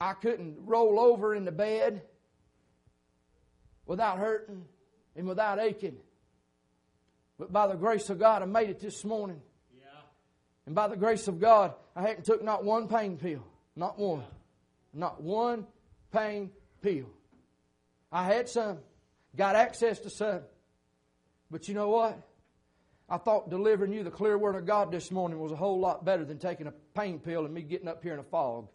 I 0.00 0.14
couldn't 0.14 0.56
roll 0.64 0.98
over 0.98 1.34
in 1.34 1.44
the 1.44 1.52
bed 1.52 2.02
without 3.86 4.18
hurting 4.18 4.64
and 5.14 5.28
without 5.28 5.60
aching. 5.60 5.96
But 7.38 7.52
by 7.52 7.66
the 7.66 7.74
grace 7.74 8.08
of 8.08 8.18
God, 8.18 8.42
I 8.42 8.46
made 8.46 8.70
it 8.70 8.80
this 8.80 9.04
morning. 9.04 9.40
Yeah. 9.76 10.00
And 10.66 10.74
by 10.74 10.88
the 10.88 10.96
grace 10.96 11.28
of 11.28 11.38
God, 11.38 11.74
I 11.94 12.02
hadn't 12.02 12.24
took 12.24 12.42
not 12.42 12.64
one 12.64 12.88
pain 12.88 13.16
pill. 13.16 13.44
Not 13.76 13.98
one. 13.98 14.20
Yeah. 14.20 15.00
Not 15.00 15.22
one 15.22 15.66
pain 16.12 16.50
pill. 16.82 17.06
I 18.10 18.24
had 18.24 18.48
some. 18.48 18.78
Got 19.36 19.56
access 19.56 19.98
to 20.00 20.10
some. 20.10 20.42
But 21.50 21.68
you 21.68 21.74
know 21.74 21.88
what? 21.88 22.18
I 23.08 23.18
thought 23.18 23.50
delivering 23.50 23.92
you 23.92 24.04
the 24.04 24.10
clear 24.10 24.38
word 24.38 24.54
of 24.54 24.66
God 24.66 24.90
this 24.90 25.10
morning 25.10 25.38
was 25.38 25.52
a 25.52 25.56
whole 25.56 25.78
lot 25.78 26.04
better 26.04 26.24
than 26.24 26.38
taking 26.38 26.66
a 26.66 26.72
pain 26.94 27.18
pill 27.18 27.44
and 27.44 27.52
me 27.52 27.62
getting 27.62 27.88
up 27.88 28.02
here 28.02 28.14
in 28.14 28.18
a 28.18 28.24
fog. 28.24 28.68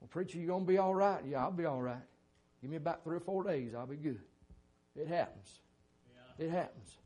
Well, 0.00 0.08
preacher, 0.08 0.38
you 0.38 0.48
gonna 0.48 0.64
be 0.64 0.78
all 0.78 0.94
right? 0.94 1.22
Yeah, 1.26 1.44
I'll 1.44 1.52
be 1.52 1.64
all 1.64 1.80
right. 1.80 2.02
Give 2.60 2.70
me 2.70 2.76
about 2.76 3.04
three 3.04 3.16
or 3.16 3.20
four 3.20 3.44
days, 3.44 3.74
I'll 3.74 3.86
be 3.86 3.96
good. 3.96 4.20
It 4.96 5.08
happens. 5.08 5.60
Yeah. 6.38 6.46
It 6.46 6.50
happens. 6.50 6.96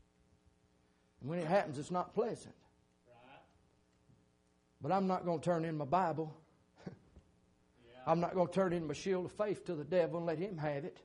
And 1.21 1.29
when 1.29 1.39
it 1.39 1.47
happens, 1.47 1.77
it's 1.77 1.91
not 1.91 2.13
pleasant. 2.13 2.55
Right. 3.07 3.41
But 4.81 4.91
I'm 4.91 5.07
not 5.07 5.25
to 5.25 5.39
turn 5.39 5.65
in 5.65 5.77
my 5.77 5.85
Bible. 5.85 6.35
I'm 8.07 8.21
not 8.21 8.33
going 8.33 8.47
to 8.47 8.53
turn 8.53 8.71
in 8.71 8.87
my 8.87 8.93
shield 8.93 9.25
of 9.25 9.33
faith 9.33 9.65
to 9.65 9.75
the 9.75 9.83
devil 9.83 10.17
and 10.17 10.25
let 10.25 10.39
him 10.39 10.57
have 10.57 10.85
it. 10.85 10.97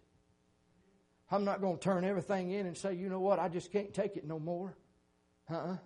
I'm 1.32 1.44
not 1.44 1.60
going 1.60 1.76
to 1.76 1.82
turn 1.82 2.04
everything 2.04 2.52
in 2.52 2.66
and 2.66 2.76
say, 2.76 2.94
you 2.94 3.08
know 3.08 3.18
what, 3.18 3.40
I 3.40 3.48
just 3.48 3.72
can't 3.72 3.92
take 3.92 4.16
it 4.16 4.24
no 4.24 4.38
more. 4.38 4.76
Uh-uh. 5.50 5.76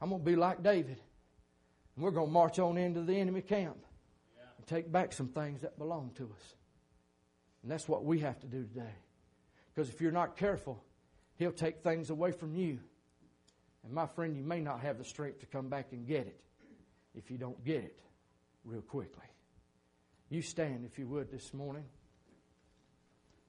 I'm 0.00 0.08
going 0.08 0.20
to 0.20 0.24
be 0.24 0.34
like 0.34 0.60
David. 0.62 0.98
And 1.94 2.04
we're 2.04 2.10
going 2.10 2.26
to 2.26 2.32
march 2.32 2.58
on 2.58 2.76
into 2.76 3.02
the 3.02 3.14
enemy 3.14 3.42
camp 3.42 3.76
yeah. 4.36 4.42
and 4.56 4.66
take 4.66 4.90
back 4.90 5.12
some 5.12 5.28
things 5.28 5.60
that 5.60 5.78
belong 5.78 6.10
to 6.16 6.24
us. 6.24 6.54
And 7.62 7.70
that's 7.70 7.86
what 7.88 8.04
we 8.04 8.18
have 8.18 8.40
to 8.40 8.48
do 8.48 8.64
today. 8.64 8.94
Because 9.72 9.88
if 9.88 10.00
you're 10.00 10.10
not 10.10 10.36
careful, 10.36 10.82
he'll 11.36 11.52
take 11.52 11.84
things 11.84 12.10
away 12.10 12.32
from 12.32 12.56
you. 12.56 12.80
And 13.84 13.92
my 13.92 14.06
friend, 14.06 14.36
you 14.36 14.42
may 14.42 14.60
not 14.60 14.80
have 14.80 14.98
the 14.98 15.04
strength 15.04 15.40
to 15.40 15.46
come 15.46 15.68
back 15.68 15.92
and 15.92 16.08
get 16.08 16.26
it 16.26 16.40
if 17.14 17.30
you 17.30 17.38
don't 17.38 17.62
get 17.64 17.84
it 17.84 18.00
real 18.64 18.82
quickly. 18.82 19.26
You 20.34 20.42
stand, 20.42 20.84
if 20.84 20.98
you 20.98 21.06
would, 21.06 21.30
this 21.30 21.54
morning 21.54 21.84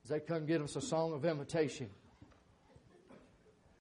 as 0.03 0.09
they 0.11 0.19
come 0.19 0.45
get 0.45 0.61
us 0.61 0.75
a 0.75 0.81
song 0.81 1.13
of 1.13 1.25
invitation. 1.25 1.89